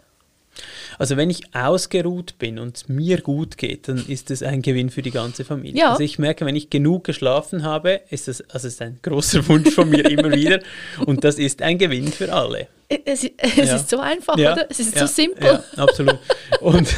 [0.98, 4.90] Also wenn ich ausgeruht bin und es mir gut geht, dann ist es ein Gewinn
[4.90, 5.80] für die ganze Familie.
[5.80, 5.90] Ja.
[5.90, 9.46] Also ich merke, wenn ich genug geschlafen habe, ist das, also es ist ein großer
[9.48, 10.60] Wunsch von mir immer wieder
[11.06, 12.68] und das ist ein Gewinn für alle.
[12.88, 13.76] Es, es ja.
[13.76, 14.52] ist so einfach, ja.
[14.52, 14.66] oder?
[14.70, 15.06] Es ist ja.
[15.06, 15.44] so simpel.
[15.44, 16.18] Ja, absolut.
[16.60, 16.88] Und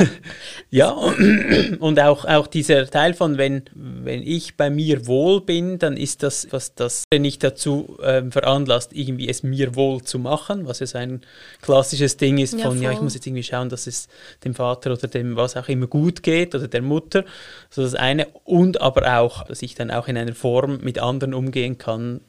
[0.71, 5.97] ja, und auch, auch dieser Teil von, wenn, wenn ich bei mir wohl bin, dann
[5.97, 10.81] ist das, was das nicht dazu ähm, veranlasst, irgendwie es mir wohl zu machen, was
[10.81, 11.21] ja ein
[11.63, 14.09] klassisches Ding ist von, ja, ich muss jetzt irgendwie schauen, dass es
[14.45, 17.25] dem Vater oder dem was auch immer gut geht oder der Mutter.
[17.71, 18.27] So das eine.
[18.45, 22.21] Und aber auch, dass ich dann auch in einer Form mit anderen umgehen kann,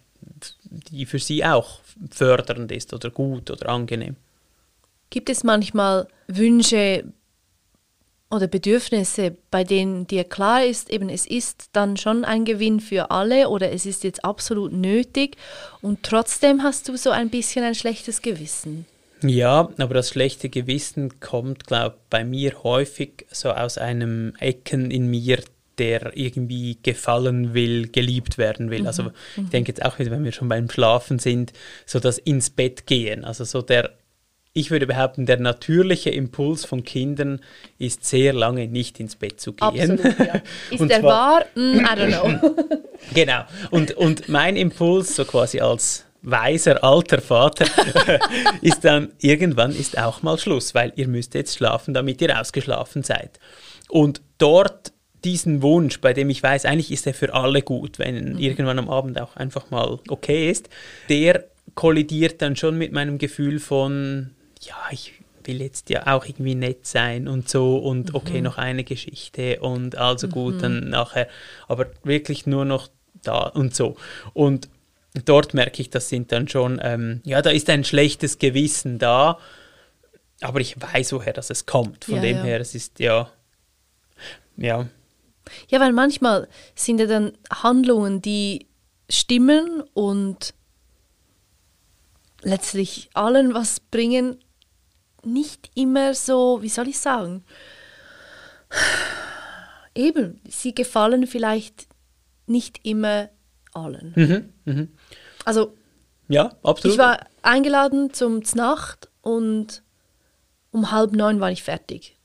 [0.62, 1.80] die für sie auch
[2.12, 4.16] fördernd ist oder gut oder angenehm.
[5.10, 7.06] Gibt es manchmal Wünsche
[8.30, 13.10] oder Bedürfnisse, bei denen dir klar ist, eben es ist dann schon ein Gewinn für
[13.10, 15.38] alle oder es ist jetzt absolut nötig
[15.82, 18.86] und trotzdem hast du so ein bisschen ein schlechtes Gewissen?
[19.24, 24.92] Ja, aber das schlechte Gewissen kommt, glaube ich, bei mir häufig so aus einem Ecken
[24.92, 25.40] in mir,
[25.78, 28.86] der irgendwie gefallen will, geliebt werden will.
[28.88, 29.08] Also mhm.
[29.08, 31.54] Also ich denke jetzt auch, wenn wir schon beim Schlafen sind,
[31.86, 33.24] so das ins Bett gehen.
[33.24, 33.92] Also so der,
[34.54, 37.42] ich würde behaupten, der natürliche Impuls von Kindern
[37.78, 39.92] ist sehr lange nicht ins Bett zu gehen.
[39.92, 40.42] Absolut, ja.
[40.72, 41.46] Ist der wahr?
[41.56, 42.56] Mm, I don't know.
[43.14, 43.44] genau.
[43.70, 47.66] Und, und mein Impuls, so quasi als weiser alter Vater,
[48.62, 53.04] ist dann irgendwann ist auch mal Schluss, weil ihr müsst jetzt schlafen, damit ihr ausgeschlafen
[53.04, 53.40] seid.
[53.90, 54.67] Und dort
[55.28, 58.40] diesen Wunsch, bei dem ich weiß, eigentlich ist er für alle gut, wenn mhm.
[58.40, 60.70] irgendwann am Abend auch einfach mal okay ist,
[61.10, 61.44] der
[61.76, 65.14] kollidiert dann schon mit meinem Gefühl von, ja, ich
[65.44, 68.46] will jetzt ja auch irgendwie nett sein und so und okay, mhm.
[68.46, 70.60] noch eine Geschichte und also gut, mhm.
[70.60, 71.28] dann nachher,
[71.68, 72.88] aber wirklich nur noch
[73.22, 73.98] da und so.
[74.34, 74.70] Und
[75.26, 79.40] dort merke ich, das sind dann schon, ähm, ja, da ist ein schlechtes Gewissen da,
[80.40, 82.06] aber ich weiß, woher das es kommt.
[82.06, 82.44] Von ja, dem ja.
[82.44, 83.30] her, es ist ja,
[84.56, 84.88] ja,
[85.70, 88.68] ja, weil manchmal sind ja dann Handlungen, die
[89.10, 90.54] stimmen und
[92.42, 94.38] letztlich allen was bringen,
[95.24, 97.44] nicht immer so, wie soll ich sagen,
[99.96, 101.88] eben, sie gefallen vielleicht
[102.46, 103.30] nicht immer
[103.74, 104.14] allen.
[104.16, 104.88] Mhm, mh.
[105.46, 105.76] Also,
[106.28, 106.96] ja, absolut.
[106.96, 109.84] Ich war eingeladen zum Znacht und
[110.72, 112.17] um halb neun war ich fertig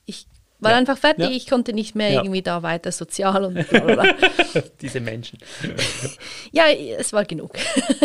[0.62, 0.76] war ja.
[0.76, 1.30] einfach fertig, ja.
[1.30, 2.20] ich konnte nicht mehr ja.
[2.20, 4.04] irgendwie da weiter sozial und bla
[4.80, 5.38] Diese Menschen.
[6.52, 7.52] ja, es war genug.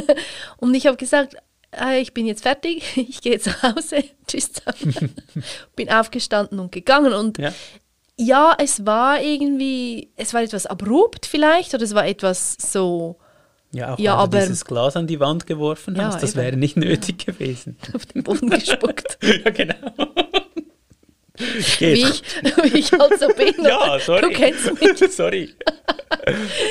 [0.58, 1.36] und ich habe gesagt,
[1.72, 4.52] äh, ich bin jetzt fertig, ich gehe zu Hause, tschüss.
[5.76, 8.56] bin aufgestanden und gegangen und ja.
[8.58, 13.18] es war irgendwie, es war etwas abrupt vielleicht oder es war etwas so...
[13.74, 16.32] Ja, auch ja, weil aber, du dieses Glas an die Wand geworfen ja, hast, das
[16.32, 16.42] eben.
[16.42, 17.78] wäre nicht nötig gewesen.
[17.94, 19.20] Auf den Boden gespuckt.
[19.22, 19.76] ja, genau.
[21.38, 22.24] Wie, ich,
[22.64, 23.54] wie ich halt so bin.
[23.64, 24.22] ja, sorry.
[24.22, 25.12] Du kennst mich.
[25.12, 25.54] sorry.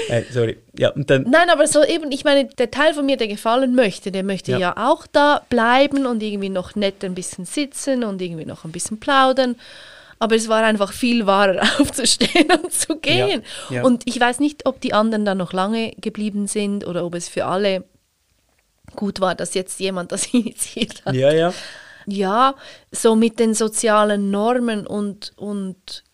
[0.09, 0.59] äh, sorry.
[0.79, 3.74] Ja, und dann Nein, aber so eben, ich meine, der Teil von mir, der gefallen
[3.74, 4.59] möchte, der möchte ja.
[4.59, 4.74] Ja.
[4.76, 8.98] auch da bleiben und irgendwie noch nett ein bisschen sitzen und irgendwie noch ein bisschen
[8.98, 9.57] plaudern.
[10.18, 13.42] Aber es war einfach viel wahrer, aufzustehen und zu gehen.
[13.70, 13.83] Ja, ja.
[13.83, 17.29] Und ich weiß nicht, ob die anderen dann noch lange geblieben sind oder ob es
[17.29, 17.85] für alle
[18.94, 21.14] gut war, dass jetzt jemand das initiiert hat.
[21.14, 21.52] ja, ja.
[22.07, 22.55] Ja,
[22.92, 26.05] so mit den sozialen Normen und, und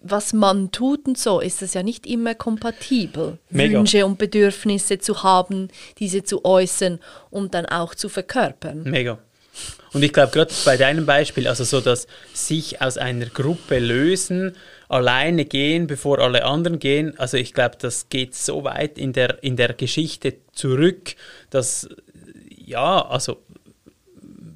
[0.00, 3.78] was man tut und so, ist es ja nicht immer kompatibel, Mega.
[3.78, 5.68] Wünsche und Bedürfnisse zu haben,
[5.98, 8.84] diese zu äußern und dann auch zu verkörpern.
[8.84, 9.18] Mega.
[9.92, 14.54] Und ich glaube, gerade bei deinem Beispiel, also so das sich aus einer Gruppe lösen,
[14.88, 19.42] alleine gehen, bevor alle anderen gehen, also ich glaube, das geht so weit in der,
[19.42, 21.14] in der Geschichte zurück,
[21.50, 21.88] dass,
[22.54, 23.38] ja, also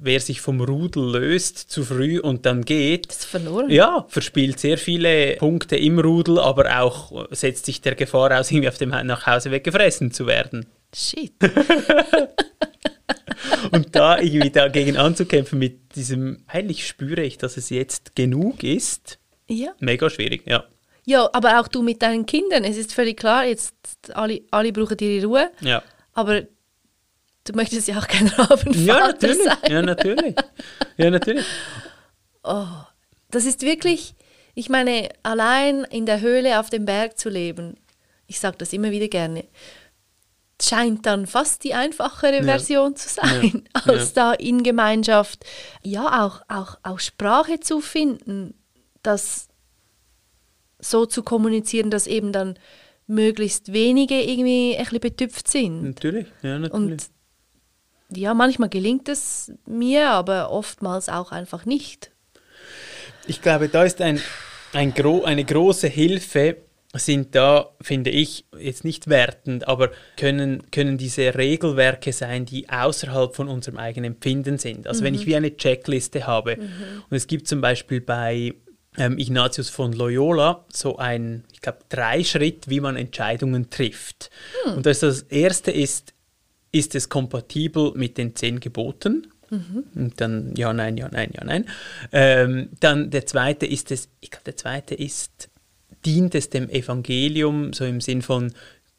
[0.03, 3.69] wer sich vom Rudel löst zu früh und dann geht, ist verloren.
[3.69, 8.67] ja, verspielt sehr viele Punkte im Rudel, aber auch setzt sich der Gefahr aus, irgendwie
[8.69, 10.65] auf dem nach Hause weggefressen zu werden.
[10.95, 11.33] Shit.
[13.71, 19.19] Und da irgendwie dagegen anzukämpfen mit diesem, eigentlich spüre ich, dass es jetzt genug ist,
[19.49, 19.73] Ja.
[19.79, 20.63] mega schwierig, ja.
[21.05, 22.63] ja, aber auch du mit deinen Kindern.
[22.63, 23.73] Es ist völlig klar, jetzt
[24.13, 25.81] alle, alle brauchen ihre Ruhe, Ja,
[26.13, 26.43] aber
[27.45, 29.43] du möchtest ja auch kein Rabenvater ja natürlich.
[29.43, 29.57] sein.
[29.71, 30.35] Ja, natürlich.
[30.97, 31.45] Ja, natürlich.
[33.31, 34.15] Das ist wirklich,
[34.53, 37.75] ich meine, allein in der Höhle auf dem Berg zu leben,
[38.27, 39.45] ich sage das immer wieder gerne,
[40.61, 42.43] scheint dann fast die einfachere Ja.
[42.43, 43.93] Version zu sein, Ja.
[43.93, 45.45] als da in Gemeinschaft,
[45.83, 48.53] ja, auch, auch, auch Sprache zu finden,
[49.01, 49.47] das
[50.79, 52.57] so zu kommunizieren, dass eben dann
[53.07, 55.83] möglichst wenige irgendwie ein bisschen betüpft sind.
[55.83, 56.71] Natürlich, ja, natürlich.
[56.73, 57.05] Und
[58.17, 62.11] ja, manchmal gelingt es mir, aber oftmals auch einfach nicht.
[63.27, 64.21] Ich glaube, da ist ein,
[64.73, 66.57] ein gro eine große Hilfe,
[66.95, 73.35] sind da, finde ich, jetzt nicht wertend, aber können, können diese Regelwerke sein, die außerhalb
[73.35, 74.87] von unserem eigenen Empfinden sind.
[74.87, 78.53] Also wenn ich wie eine Checkliste habe und es gibt zum Beispiel bei
[78.97, 84.29] ähm, Ignatius von Loyola so ein, ich glaube, drei Schritt, wie man Entscheidungen trifft.
[84.75, 86.13] Und das, das erste ist,
[86.73, 89.27] ist es kompatibel mit den zehn Geboten?
[89.95, 91.65] Und dann ja, nein, ja, nein, ja, nein.
[92.11, 95.49] Ähm, dann der zweite ist es, ich glaube, der zweite ist,
[96.05, 98.51] dient es dem Evangelium, so im Sinn von,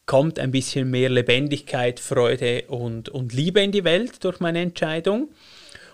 [0.06, 5.30] kommt ein bisschen mehr Lebendigkeit, Freude und, und Liebe in die Welt durch meine Entscheidung.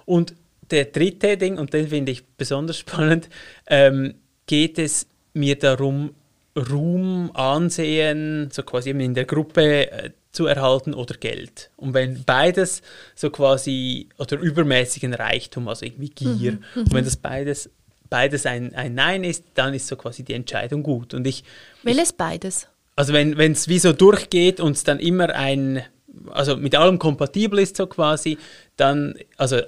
[0.05, 0.35] Und
[0.71, 3.29] der dritte Ding, und den finde ich besonders spannend,
[3.67, 4.15] ähm,
[4.47, 6.15] geht es mir darum,
[6.57, 11.71] Ruhm, Ansehen, so quasi eben in der Gruppe äh, zu erhalten oder Geld.
[11.77, 12.83] Und wenn beides
[13.15, 17.71] so quasi, oder übermäßigen Reichtum, also irgendwie Gier, und wenn das beides,
[18.09, 21.15] beides ein, ein Nein ist, dann ist so quasi die Entscheidung gut.
[21.15, 21.45] Und ich,
[21.83, 22.69] Welches beides?
[22.97, 25.83] also wenn es wie so durchgeht und es dann immer ein,
[26.31, 28.39] also mit allem kompatibel ist so quasi,
[28.77, 29.65] dann, also äh,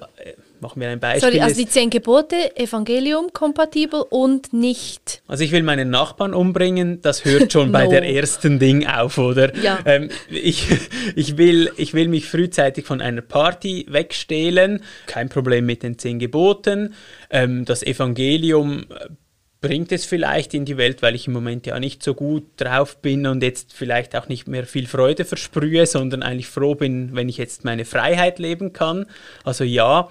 [0.62, 1.32] machen wir ein Beispiel.
[1.32, 5.22] Sorry, also die zehn Gebote, Evangelium kompatibel und nicht.
[5.26, 7.90] Also ich will meinen Nachbarn umbringen, das hört schon bei No.
[7.90, 9.54] der ersten Ding auf, oder?
[9.56, 9.80] Ja.
[9.84, 10.68] Ähm, ich,
[11.16, 16.18] ich, will, ich will mich frühzeitig von einer Party wegstehlen, kein Problem mit den zehn
[16.18, 16.94] Geboten.
[17.28, 19.08] Ähm, das Evangelium äh,
[19.60, 23.00] bringt es vielleicht in die Welt, weil ich im Moment ja nicht so gut drauf
[23.00, 27.28] bin und jetzt vielleicht auch nicht mehr viel Freude versprühe, sondern eigentlich froh bin, wenn
[27.28, 29.06] ich jetzt meine Freiheit leben kann.
[29.44, 30.08] Also ja.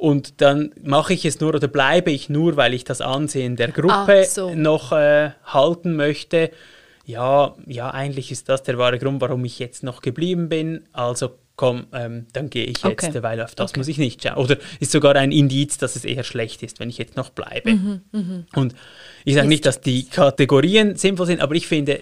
[0.00, 3.68] Und dann mache ich es nur oder bleibe ich nur, weil ich das Ansehen der
[3.70, 4.54] Gruppe so.
[4.54, 6.50] noch äh, halten möchte.
[7.04, 10.84] Ja, ja, eigentlich ist das der wahre Grund, warum ich jetzt noch geblieben bin.
[10.94, 13.22] Also komm, ähm, dann gehe ich jetzt, Okay.
[13.22, 13.80] weil auf das Okay.
[13.80, 14.38] muss ich nicht schauen.
[14.42, 17.72] Oder ist sogar ein Indiz, dass es eher schlecht ist, wenn ich jetzt noch bleibe.
[17.74, 18.74] Mhm, Und
[19.26, 22.00] ich sage nicht, dass die Kategorien sinnvoll sind, aber ich finde,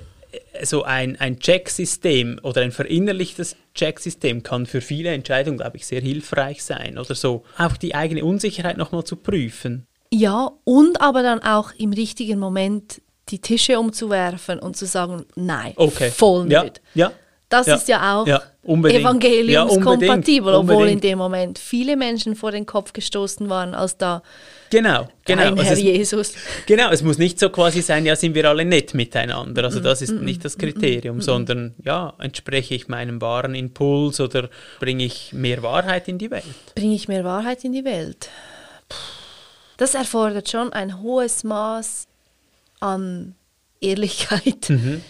[0.63, 6.01] so ein, ein Checksystem oder ein verinnerlichtes Checksystem kann für viele Entscheidungen, glaube ich, sehr
[6.01, 6.99] hilfreich sein.
[6.99, 9.87] Oder so auch die eigene Unsicherheit nochmal zu prüfen.
[10.11, 15.73] Ja, und aber dann auch im richtigen Moment die Tische umzuwerfen und zu sagen, nein,
[15.77, 16.11] Okay.
[16.11, 16.81] voll ja, nicht.
[16.95, 17.13] Ja.
[17.51, 17.75] Das Ja.
[17.77, 22.93] ist ja auch Ja, evangeliumskompatibel, Ja, obwohl in dem Moment viele Menschen vor den Kopf
[22.93, 24.23] gestoßen waren, als da
[24.71, 25.43] Genau, genau.
[25.43, 26.33] ein Also Herr es, Jesus.
[26.67, 29.63] genau, es muss nicht so quasi sein, ja, sind wir alle nett miteinander.
[29.63, 34.51] Mm, Also das ist nicht das Kriterium, sondern ja, entspreche ich meinem wahren Impuls oder
[34.79, 36.45] bringe ich mehr Wahrheit in die Welt.
[36.75, 38.29] Bringe ich mehr Wahrheit in die Welt?
[39.79, 42.07] Das erfordert schon ein hohes Maß
[42.81, 43.35] an
[43.81, 45.03] Ehrlichkeit Mhm.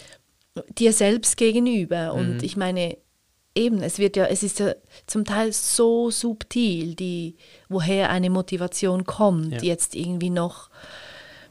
[0.77, 2.13] Dir selbst gegenüber.
[2.13, 2.97] Und ich meine,
[3.55, 4.73] eben, es wird ja, es ist ja
[5.07, 7.35] zum Teil so subtil, die,
[7.67, 9.61] woher eine Motivation kommt, Ja.
[9.61, 10.69] jetzt irgendwie noch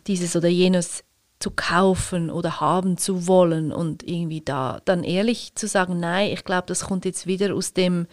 [0.07, 1.05] dieses oder jenes
[1.41, 6.45] zu kaufen oder haben zu wollen und irgendwie da dann ehrlich zu sagen, nein, ich
[6.45, 8.07] glaube, das kommt jetzt wieder aus dem,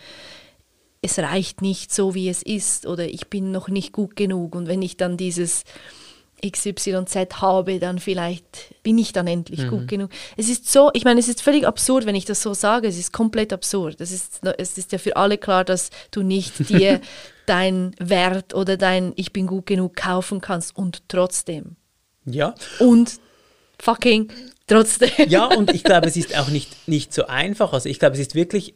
[1.02, 4.68] es reicht nicht so, wie es ist oder ich bin noch nicht gut genug und
[4.68, 5.64] wenn ich dann dieses
[6.52, 10.10] XYZ habe, dann vielleicht bin ich dann endlich gut genug.
[10.38, 12.98] Es ist so, ich meine, es ist völlig absurd, wenn ich das so sage, es
[12.98, 14.02] ist komplett absurd.
[14.02, 17.02] Es ist, es ist ja für alle klar, dass du nicht dir
[17.46, 21.76] dein Wert oder dein Ich bin gut genug kaufen kannst und trotzdem.
[22.26, 23.20] Ja, Und
[23.80, 24.32] fucking
[24.68, 25.10] trotzdem.
[25.28, 27.74] Ja, und ich glaube, es ist auch nicht, nicht so einfach.
[27.74, 28.76] Also ich glaube, es ist wirklich,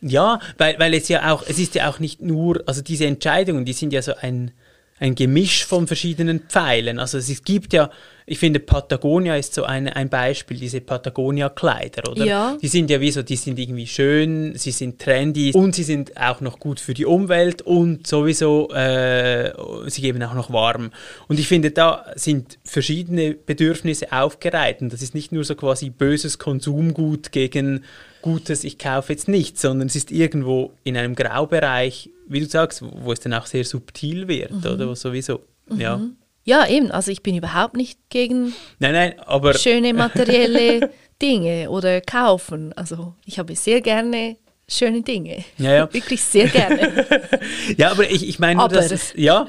[0.00, 3.64] ja, weil, weil es ja auch, es ist ja auch nicht nur, also diese Entscheidungen,
[3.64, 4.52] die sind ja so ein,
[5.00, 6.98] ein Gemisch von verschiedenen Pfeilen.
[6.98, 7.90] Also es gibt ja,
[8.26, 12.24] ich finde, Patagonia ist so ein, ein Beispiel, diese Patagonia-Kleider, oder?
[12.24, 12.58] Ja.
[12.60, 16.18] Die sind ja wie so, die sind irgendwie schön, sie sind trendy und sie sind
[16.18, 19.52] auch noch gut für die Umwelt und sowieso, äh,
[19.86, 20.90] sie geben auch noch warm.
[21.28, 25.88] Und ich finde, da sind verschiedene Bedürfnisse aufgereiht und das ist nicht nur so quasi
[25.88, 27.84] böses Konsumgut gegen
[28.20, 32.82] gutes, ich kaufe jetzt nichts, sondern es ist irgendwo in einem Graubereich, wie du sagst,
[32.82, 34.88] wo es dann auch sehr subtil wird, oder?
[34.88, 35.40] Wo sowieso,
[35.76, 36.00] ja.
[36.44, 42.00] Ja, eben, also ich bin überhaupt nicht gegen Nein, nein, aber schöne materielle Dinge oder
[42.00, 42.72] kaufen.
[42.72, 45.44] Also ich habe sehr gerne schöne Dinge.
[45.58, 45.88] Ja, ja.
[45.92, 47.06] Wirklich sehr gerne.
[47.76, 49.46] Ja, aber ich, ich meine, dass es, ja,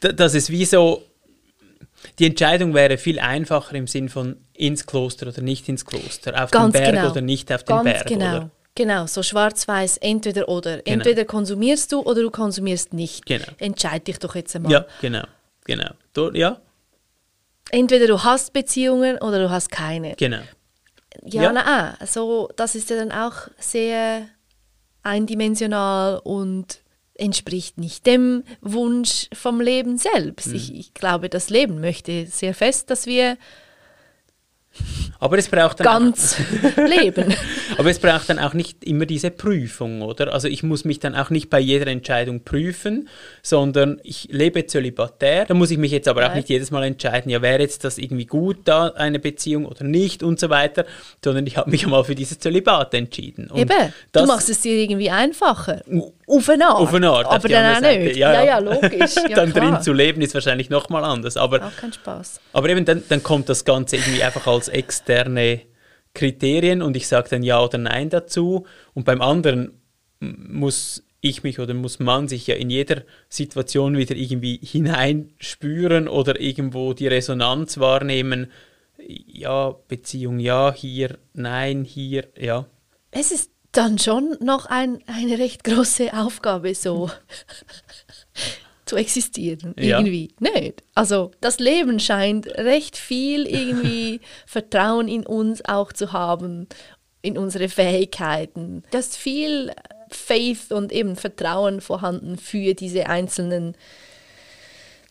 [0.00, 1.02] da- dass es wie so,
[2.18, 6.50] die Entscheidung wäre viel einfacher im Sinn von ins Kloster oder nicht ins Kloster, auf
[6.50, 7.10] Ganz den Berg genau.
[7.10, 8.06] oder nicht auf den Ganz Berg.
[8.06, 8.36] genau.
[8.36, 8.50] Oder?
[8.76, 10.76] Genau, so schwarz-weiß, entweder oder.
[10.82, 10.92] Genau.
[10.98, 13.26] Entweder konsumierst du oder du konsumierst nicht.
[13.26, 13.46] Genau.
[13.58, 14.70] Entscheid dich doch jetzt einmal.
[14.70, 15.24] Ja, genau,
[15.64, 15.90] genau.
[16.12, 16.60] Do, ja,
[17.72, 20.14] Entweder du hast Beziehungen oder du hast keine.
[20.14, 20.38] genau.
[21.24, 21.52] Ja, Ja.
[21.52, 24.28] na, also das ist ja dann auch sehr
[25.02, 26.82] eindimensional und
[27.14, 30.52] entspricht nicht dem Wunsch vom Leben selbst.
[30.52, 30.76] Ich, Mhm.
[30.78, 33.38] ich glaube, das Leben möchte sehr fest, dass wir
[35.18, 36.36] Aber es braucht dann ganz
[36.76, 37.32] leben.
[37.32, 40.32] Auch, aber es braucht dann auch nicht immer diese Prüfung, oder?
[40.32, 43.08] Also ich muss mich dann auch nicht bei jeder Entscheidung prüfen,
[43.42, 45.46] sondern ich lebe zölibatär.
[45.46, 47.98] Da muss ich mich jetzt aber auch nicht jedes Mal entscheiden, ja, wäre jetzt das
[47.98, 50.84] irgendwie gut, da eine Beziehung oder nicht und so weiter,
[51.24, 53.48] sondern ich habe mich einmal für dieses Zölibat entschieden.
[53.50, 55.82] Und Eben, du machst es dir irgendwie einfacher.
[56.26, 56.76] Auf eine Art.
[56.80, 58.04] Auf eine Art, Aber dann auch andere Seite.
[58.04, 58.16] nicht.
[58.16, 59.14] Ja, ja, logisch.
[59.16, 59.72] Ja, dann klar.
[59.72, 61.36] drin zu leben ist wahrscheinlich nochmal anders.
[61.36, 62.40] Aber, Auch kein Spaß.
[62.52, 65.60] aber eben dann, dann kommt das Ganze irgendwie einfach als externe
[66.14, 68.66] Kriterien und ich sage dann Ja oder Nein dazu.
[68.94, 69.80] Und beim anderen
[70.18, 76.40] muss ich mich oder muss man sich ja in jeder Situation wieder irgendwie hineinspüren oder
[76.40, 78.50] irgendwo die Resonanz wahrnehmen.
[78.98, 82.66] Ja, Beziehung ja, hier, nein, hier, ja.
[83.10, 87.10] Es ist dann schon noch ein, eine recht große Aufgabe, so
[88.86, 89.74] zu existieren.
[89.78, 89.98] Ja.
[89.98, 90.30] Irgendwie.
[90.38, 90.82] Nicht.
[90.94, 96.68] Also das Leben scheint recht viel irgendwie Vertrauen in uns auch zu haben,
[97.22, 98.84] in unsere Fähigkeiten.
[98.90, 99.72] Da ist viel
[100.10, 103.76] Faith und eben Vertrauen vorhanden für diese einzelnen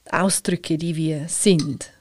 [0.09, 1.91] Ausdrücke, die wir sind.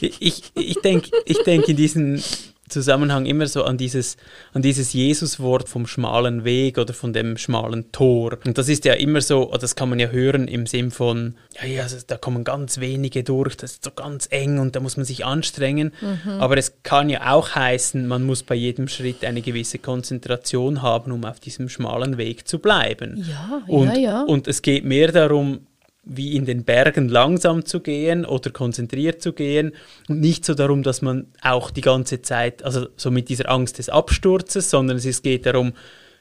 [0.00, 2.22] Ich, ich denke ich denk in diesem
[2.68, 4.16] Zusammenhang immer so an dieses,
[4.52, 8.38] an dieses Jesuswort vom schmalen Weg oder von dem schmalen Tor.
[8.44, 11.66] Und das ist ja immer so, das kann man ja hören im Sinn von, ja,
[11.66, 14.96] ja, also da kommen ganz wenige durch, das ist so ganz eng und da muss
[14.96, 15.92] man sich anstrengen.
[16.38, 21.12] Aber es kann ja auch heißen, man muss bei jedem Schritt eine gewisse Konzentration haben,
[21.12, 23.24] um auf diesem schmalen Weg zu bleiben.
[23.28, 24.22] Ja, und, ja, ja.
[24.22, 25.65] Und es geht mehr darum,
[26.06, 29.72] wie in den Bergen langsam zu gehen oder konzentriert zu gehen
[30.08, 33.78] und nicht so darum, dass man auch die ganze Zeit, also so mit dieser Angst
[33.78, 35.72] des Absturzes, sondern es geht darum,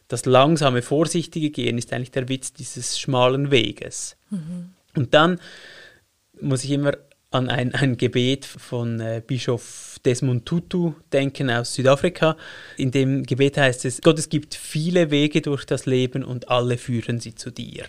[0.08, 4.18] das langsame, vorsichtige Gehen ist eigentlich der Witz dieses schmalen Weges.
[4.96, 5.40] Und dann
[6.42, 6.94] muss ich immer
[7.32, 12.38] an ein, ein Gebet von äh, Bischof Desmond Tutu denken aus Südafrika.
[12.78, 16.78] In dem Gebet heißt es, Gott, es gibt viele Wege durch das Leben und alle
[16.78, 17.86] führen sie zu dir.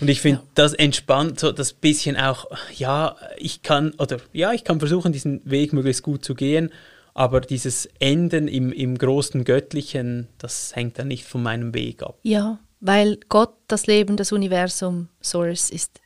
[0.00, 4.64] Und ich finde, das entspannt so das bisschen auch, ja, ich kann, oder ja, ich
[4.64, 6.70] kann versuchen, diesen Weg möglichst gut zu gehen,
[7.12, 12.18] aber dieses Enden im, im großen Göttlichen, das hängt dann nicht von meinem Weg ab.
[12.22, 16.00] Ja, weil Gott, das Leben, das Universum, Source ist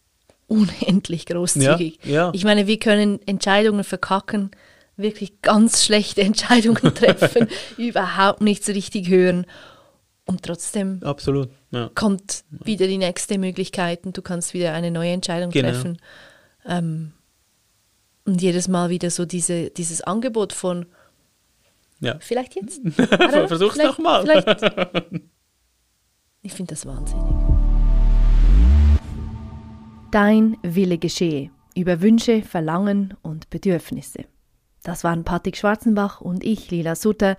[0.48, 2.00] unendlich großzügig.
[2.04, 2.30] Ja, ja.
[2.34, 4.50] Ich meine, wir können Entscheidungen verkacken,
[4.96, 9.46] wirklich ganz schlechte Entscheidungen treffen, überhaupt nichts richtig hören
[10.26, 11.50] und trotzdem Absolut.
[11.74, 11.90] Ja.
[11.94, 15.68] kommt wieder die nächste Möglichkeit und du kannst wieder eine neue Entscheidung Genau.
[15.70, 15.98] treffen.
[16.66, 17.12] Ähm,
[18.24, 20.86] und jedes Mal wieder so diese, dieses Angebot von
[22.00, 22.16] Ja.
[22.20, 22.80] Vielleicht jetzt?
[23.48, 24.24] Versuch's nochmal.
[26.46, 27.24] Ich finde das wahnsinnig.
[30.10, 34.26] Dein Wille geschehe über Wünsche, Verlangen und Bedürfnisse.
[34.82, 37.36] Das waren Patrick Schwarzenbach und ich, Lila Sutter.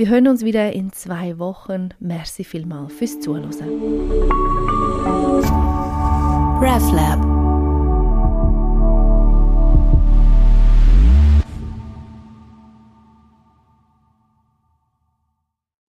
[0.00, 1.90] Wir hören uns wieder in zwei Wochen.
[2.00, 3.50] Merci vielmal fürs Zuhören.
[6.58, 7.29] RefLab